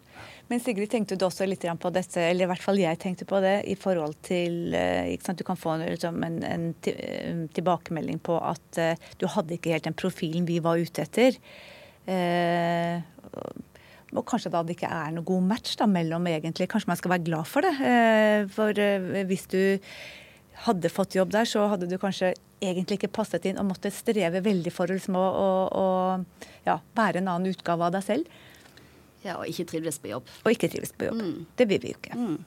Men 0.50 0.62
Sigrid, 0.64 0.88
tenkte 0.90 1.18
du 1.20 1.26
også 1.26 1.46
litt 1.46 1.62
på 1.78 1.90
dette, 1.94 2.22
eller 2.24 2.46
i 2.46 2.50
hvert 2.50 2.64
fall 2.64 2.80
jeg 2.80 2.98
tenkte 3.02 3.26
på 3.28 3.38
det, 3.44 3.60
i 3.70 3.76
forhold 3.78 4.16
til 4.26 4.74
eh, 4.74 5.12
ikke 5.12 5.28
sant, 5.28 5.38
Du 5.38 5.46
kan 5.46 5.60
få 5.60 5.76
liksom, 5.82 6.16
en, 6.26 6.40
en, 6.42 6.64
tilbakemelding 7.54 8.18
på 8.24 8.38
at 8.40 8.80
uh, 8.80 9.10
du 9.20 9.28
hadde 9.30 9.54
ikke 9.58 9.76
helt 9.76 9.86
den 9.86 9.98
profilen 9.98 10.48
vi 10.48 10.58
var 10.64 10.80
ute 10.80 11.04
etter. 11.04 11.36
Uh, 12.08 12.96
og 14.16 14.24
kanskje 14.26 14.50
da 14.50 14.64
det 14.66 14.74
ikke 14.74 14.90
er 14.90 15.12
noe 15.14 15.28
god 15.28 15.44
match 15.52 15.76
da, 15.78 15.86
mellom 15.86 16.24
egentlig. 16.32 16.66
Kanskje 16.72 16.90
man 16.90 16.98
skal 16.98 17.14
være 17.14 17.28
glad 17.28 17.46
for 17.46 17.62
det. 17.62 17.76
For 18.56 18.74
hvis 19.28 19.46
du 19.52 19.60
hadde 20.66 20.90
fått 20.92 21.16
jobb 21.16 21.32
der, 21.32 21.48
så 21.48 21.64
hadde 21.72 21.88
du 21.88 21.96
kanskje 22.00 22.34
egentlig 22.60 23.00
ikke 23.00 23.12
passet 23.20 23.46
inn 23.48 23.58
og 23.60 23.70
måtte 23.70 23.92
streve 23.94 24.42
veldig 24.44 24.72
for 24.74 24.92
liksom, 24.92 25.16
å, 25.16 25.26
å, 25.40 25.50
å 25.80 26.46
ja, 26.66 26.78
være 26.96 27.22
en 27.22 27.30
annen 27.32 27.54
utgave 27.54 27.86
av 27.86 27.94
deg 27.96 28.06
selv. 28.06 28.40
Ja, 29.24 29.36
Og 29.40 29.50
ikke 29.50 29.68
trives 29.74 30.00
på 30.00 30.12
jobb. 30.12 30.28
Og 30.44 30.54
ikke 30.54 30.70
trives 30.72 30.92
på 30.96 31.10
jobb. 31.10 31.20
Mm. 31.20 31.44
Det 31.56 31.66
vil 31.68 31.82
vi 31.82 31.92
jo 31.92 32.00
ikke. 32.00 32.16
Mm. 32.16 32.38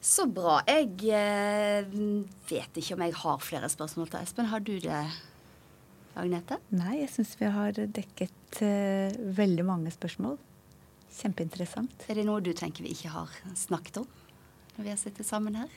Så 0.00 0.24
bra. 0.32 0.60
Jeg 0.68 0.94
eh, 1.12 1.88
vet 2.48 2.78
ikke 2.80 2.96
om 2.96 3.04
jeg 3.04 3.16
har 3.20 3.42
flere 3.44 3.68
spørsmål 3.68 4.12
til 4.12 4.22
Espen. 4.22 4.48
Har 4.48 4.64
du 4.64 4.74
det, 4.80 5.00
Agnete? 6.20 6.56
Nei, 6.72 7.02
jeg 7.02 7.12
syns 7.12 7.34
vi 7.40 7.50
har 7.52 7.76
dekket 7.76 8.62
eh, 8.64 9.18
veldig 9.36 9.66
mange 9.68 9.92
spørsmål. 9.92 10.38
Kjempeinteressant. 11.20 12.08
Er 12.08 12.20
det 12.20 12.24
noe 12.28 12.40
du 12.44 12.52
tenker 12.56 12.86
vi 12.86 12.94
ikke 12.94 13.12
har 13.12 13.36
snakket 13.58 14.02
om 14.04 14.08
vi 14.84 14.92
har 14.92 15.00
sittet 15.00 15.28
sammen 15.28 15.56
her? 15.60 15.70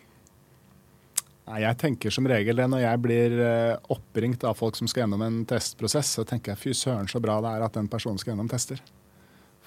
Nei, 1.44 1.60
Jeg 1.66 1.78
tenker 1.82 2.14
som 2.14 2.28
regel 2.30 2.60
det 2.60 2.68
når 2.72 2.84
jeg 2.86 3.02
blir 3.04 3.38
eh, 3.44 3.78
oppringt 3.92 4.46
av 4.48 4.56
folk 4.56 4.78
som 4.80 4.88
skal 4.88 5.04
gjennom 5.04 5.26
en 5.26 5.42
testprosess, 5.48 6.14
så 6.16 6.24
tenker 6.28 6.54
jeg 6.54 6.62
fy 6.62 6.76
søren 6.78 7.10
så 7.12 7.20
bra 7.24 7.40
det 7.44 7.52
er 7.52 7.66
at 7.66 7.76
den 7.76 7.90
personen 7.92 8.22
skal 8.22 8.34
gjennom 8.34 8.52
tester. 8.52 8.80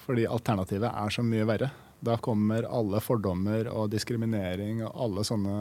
Fordi 0.07 0.25
alternativet 0.29 0.89
er 0.89 1.13
så 1.13 1.25
mye 1.25 1.45
verre. 1.45 1.69
Da 1.99 2.17
kommer 2.21 2.65
alle 2.69 3.01
fordommer 3.01 3.69
og 3.73 3.91
diskriminering 3.93 4.83
og 4.85 5.03
alle 5.05 5.25
sånne 5.27 5.57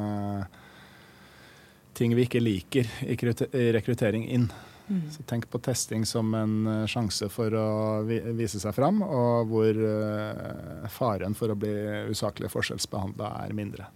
ting 1.97 2.13
vi 2.17 2.27
ikke 2.27 2.43
liker 2.45 2.89
i 3.09 3.69
rekruttering 3.77 4.27
inn. 4.29 4.51
Mm. 4.87 5.11
Så 5.11 5.23
tenk 5.27 5.49
på 5.51 5.59
testing 5.59 6.07
som 6.07 6.35
en 6.35 6.67
eh, 6.67 6.87
sjanse 6.87 7.27
for 7.33 7.55
å 7.59 7.69
vise 8.07 8.61
seg 8.63 8.75
fram, 8.77 9.01
og 9.03 9.51
hvor 9.51 9.81
uh, 9.83 10.87
faren 10.93 11.35
for 11.35 11.51
å 11.51 11.59
bli 11.59 11.73
usaklig 12.13 12.53
forskjellsbehandla 12.53 13.33
er 13.43 13.57
mindre. 13.57 13.89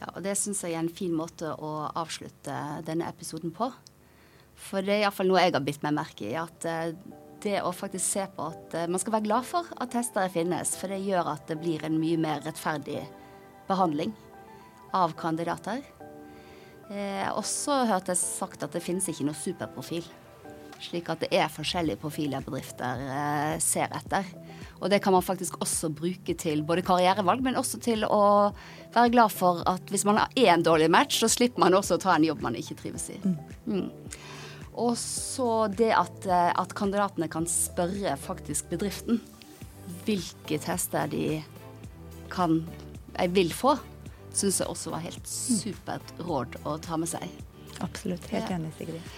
Ja, 0.00 0.08
og 0.14 0.22
Det 0.24 0.34
syns 0.40 0.64
jeg 0.64 0.74
er 0.74 0.82
en 0.82 0.90
fin 0.90 1.14
måte 1.14 1.52
å 1.54 1.72
avslutte 1.94 2.56
denne 2.86 3.06
episoden 3.10 3.54
på. 3.54 3.70
For 4.60 4.82
det 4.84 4.96
er 4.96 5.04
iallfall 5.04 5.30
noe 5.30 5.44
jeg 5.44 5.54
har 5.54 5.64
bitt 5.64 5.84
meg 5.86 5.94
merke 6.00 6.26
i. 6.26 6.34
At 6.40 6.66
uh, 6.66 6.90
det 7.44 7.60
å 7.62 7.70
faktisk 7.72 8.04
se 8.04 8.26
på 8.34 8.50
at 8.50 8.74
man 8.90 9.00
skal 9.00 9.14
være 9.14 9.28
glad 9.28 9.46
for 9.48 9.70
at 9.80 9.94
testere 9.94 10.32
finnes. 10.32 10.74
For 10.76 10.92
det 10.92 11.00
gjør 11.06 11.36
at 11.36 11.46
det 11.48 11.60
blir 11.62 11.86
en 11.86 11.96
mye 12.02 12.18
mer 12.20 12.42
rettferdig 12.44 13.06
behandling 13.70 14.12
av 14.92 15.14
kandidater. 15.16 15.80
Eh, 16.90 17.28
også 17.38 17.84
hørt 17.86 18.10
det 18.10 18.18
sagt 18.18 18.64
at 18.66 18.74
det 18.74 18.82
finnes 18.82 19.06
ikke 19.10 19.28
noe 19.28 19.38
superprofil. 19.38 20.06
Slik 20.80 21.10
at 21.12 21.20
det 21.22 21.28
er 21.36 21.52
forskjellige 21.52 22.00
profiler 22.00 22.42
bedrifter 22.42 23.02
eh, 23.04 23.56
ser 23.62 23.92
etter. 23.94 24.26
Og 24.80 24.88
det 24.90 25.02
kan 25.04 25.12
man 25.12 25.24
faktisk 25.24 25.58
også 25.60 25.90
bruke 25.92 26.34
til 26.40 26.64
både 26.66 26.82
karrierevalg, 26.86 27.44
men 27.44 27.58
også 27.60 27.78
til 27.84 28.06
å 28.08 28.50
være 28.94 29.12
glad 29.12 29.34
for 29.34 29.60
at 29.70 29.92
hvis 29.92 30.06
man 30.08 30.22
har 30.22 30.34
én 30.40 30.64
dårlig 30.64 30.88
match, 30.90 31.20
så 31.20 31.28
slipper 31.30 31.62
man 31.62 31.76
også 31.76 31.98
å 31.98 32.02
ta 32.02 32.16
en 32.16 32.26
jobb 32.26 32.42
man 32.42 32.56
ikke 32.58 32.78
trives 32.80 33.10
i. 33.12 33.20
Mm. 33.22 33.36
Mm. 33.68 33.88
Og 34.80 34.96
så 34.98 35.68
det 35.76 35.92
at, 35.94 36.26
eh, 36.26 36.50
at, 36.56 36.74
kandidatene 36.74 37.28
kan 37.30 37.46
spørre 37.50 38.16
faktisk 38.18 38.70
bedriften 38.72 39.20
hvilke 40.06 40.58
tester 40.62 41.10
de 41.12 41.42
kan, 42.32 42.62
jeg 43.18 43.34
vil 43.36 43.50
få 43.54 43.76
syns 44.36 44.60
jeg 44.62 44.70
også 44.70 44.92
var 44.94 45.04
helt 45.04 45.26
supert 45.28 46.14
råd 46.22 46.60
å 46.68 46.76
ta 46.82 46.98
med 47.00 47.10
seg. 47.10 47.26
Absolutt. 47.80 48.26
Helt 48.32 48.50
enig, 48.52 48.72
Sigrid. 48.78 49.10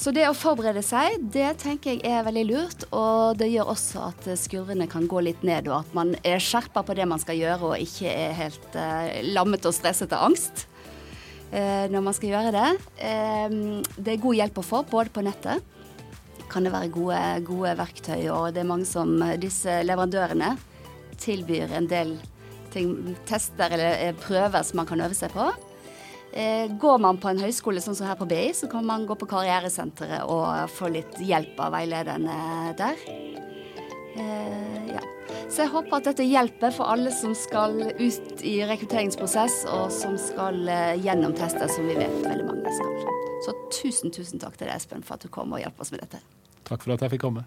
Så 0.00 0.12
det 0.14 0.22
å 0.28 0.36
forberede 0.36 0.82
seg, 0.86 1.18
det 1.34 1.48
tenker 1.60 1.96
jeg 1.96 2.04
er 2.06 2.24
veldig 2.24 2.44
lurt. 2.48 2.84
Og 2.94 3.36
det 3.40 3.50
gjør 3.50 3.72
også 3.74 4.04
at 4.06 4.28
skurrene 4.38 4.86
kan 4.90 5.08
gå 5.10 5.22
litt 5.26 5.42
ned, 5.46 5.68
og 5.68 5.82
at 5.82 5.96
man 5.96 6.14
er 6.22 6.42
skjerpa 6.42 6.84
på 6.86 6.96
det 6.96 7.08
man 7.10 7.20
skal 7.20 7.36
gjøre, 7.40 7.72
og 7.72 7.84
ikke 7.84 8.12
er 8.12 8.36
helt 8.38 8.78
eh, 8.78 9.20
lammet 9.34 9.66
og 9.68 9.76
stresset 9.76 10.14
av 10.16 10.28
angst 10.30 10.66
eh, 11.50 11.90
når 11.90 12.06
man 12.06 12.16
skal 12.16 12.32
gjøre 12.32 12.54
det. 12.54 12.70
Eh, 13.10 13.58
det 13.98 14.14
er 14.14 14.24
god 14.24 14.40
hjelp 14.40 14.62
å 14.62 14.66
få, 14.70 14.82
både 14.88 15.14
på 15.14 15.26
nettet 15.26 15.76
kan 16.50 16.64
det 16.66 16.72
være 16.74 16.90
gode, 16.90 17.18
gode 17.46 17.76
verktøy, 17.78 18.24
og 18.34 18.48
det 18.54 18.64
er 18.64 18.66
mange 18.66 18.88
som 18.88 19.12
disse 19.38 19.70
leverandørene 19.86 20.56
tilbyr 21.20 21.76
en 21.78 21.86
del 21.90 22.16
ting, 22.72 23.16
tester 23.28 23.72
eller 23.76 23.98
eh, 24.08 24.14
prøver 24.16 24.64
som 24.66 24.80
man 24.80 24.88
kan 24.88 25.02
øve 25.04 25.16
seg 25.16 25.32
på. 25.34 25.48
Eh, 26.32 26.70
går 26.80 27.00
man 27.02 27.18
på 27.18 27.30
en 27.30 27.42
høyskole 27.42 27.82
sånn 27.82 27.96
som 27.98 28.06
her 28.06 28.18
på 28.18 28.28
BI, 28.30 28.50
så 28.54 28.70
kan 28.70 28.86
man 28.86 29.06
gå 29.08 29.16
på 29.18 29.28
karrieresenteret 29.30 30.30
og 30.30 30.70
få 30.70 30.92
litt 30.94 31.18
hjelp 31.18 31.58
av 31.60 31.74
veilederne 31.74 32.36
der. 32.78 33.04
Eh, 34.20 34.94
ja. 34.94 35.02
Så 35.50 35.64
jeg 35.64 35.72
håper 35.72 35.98
at 35.98 36.10
dette 36.12 36.26
hjelper 36.26 36.74
for 36.74 36.90
alle 36.92 37.10
som 37.14 37.34
skal 37.38 37.80
ut 37.98 38.44
i 38.46 38.56
rekrutteringsprosess, 38.70 39.64
og 39.74 39.90
som 39.94 40.14
skal 40.18 40.62
gjennom 41.02 41.34
tester, 41.38 41.70
som 41.70 41.90
vi 41.90 41.98
vet 41.98 42.18
veldig 42.22 42.46
mange 42.46 42.74
skal. 42.78 43.16
Så 43.46 43.56
tusen, 43.74 44.14
tusen 44.14 44.42
takk 44.42 44.58
til 44.58 44.68
deg, 44.68 44.76
Espen, 44.76 45.02
for 45.06 45.18
at 45.18 45.26
du 45.26 45.32
kom 45.32 45.56
og 45.56 45.62
hjalp 45.62 45.82
oss 45.82 45.90
med 45.94 46.04
dette. 46.04 46.22
Takk 46.68 46.84
for 46.84 46.94
at 46.94 47.06
jeg 47.06 47.16
fikk 47.16 47.26
komme. 47.26 47.46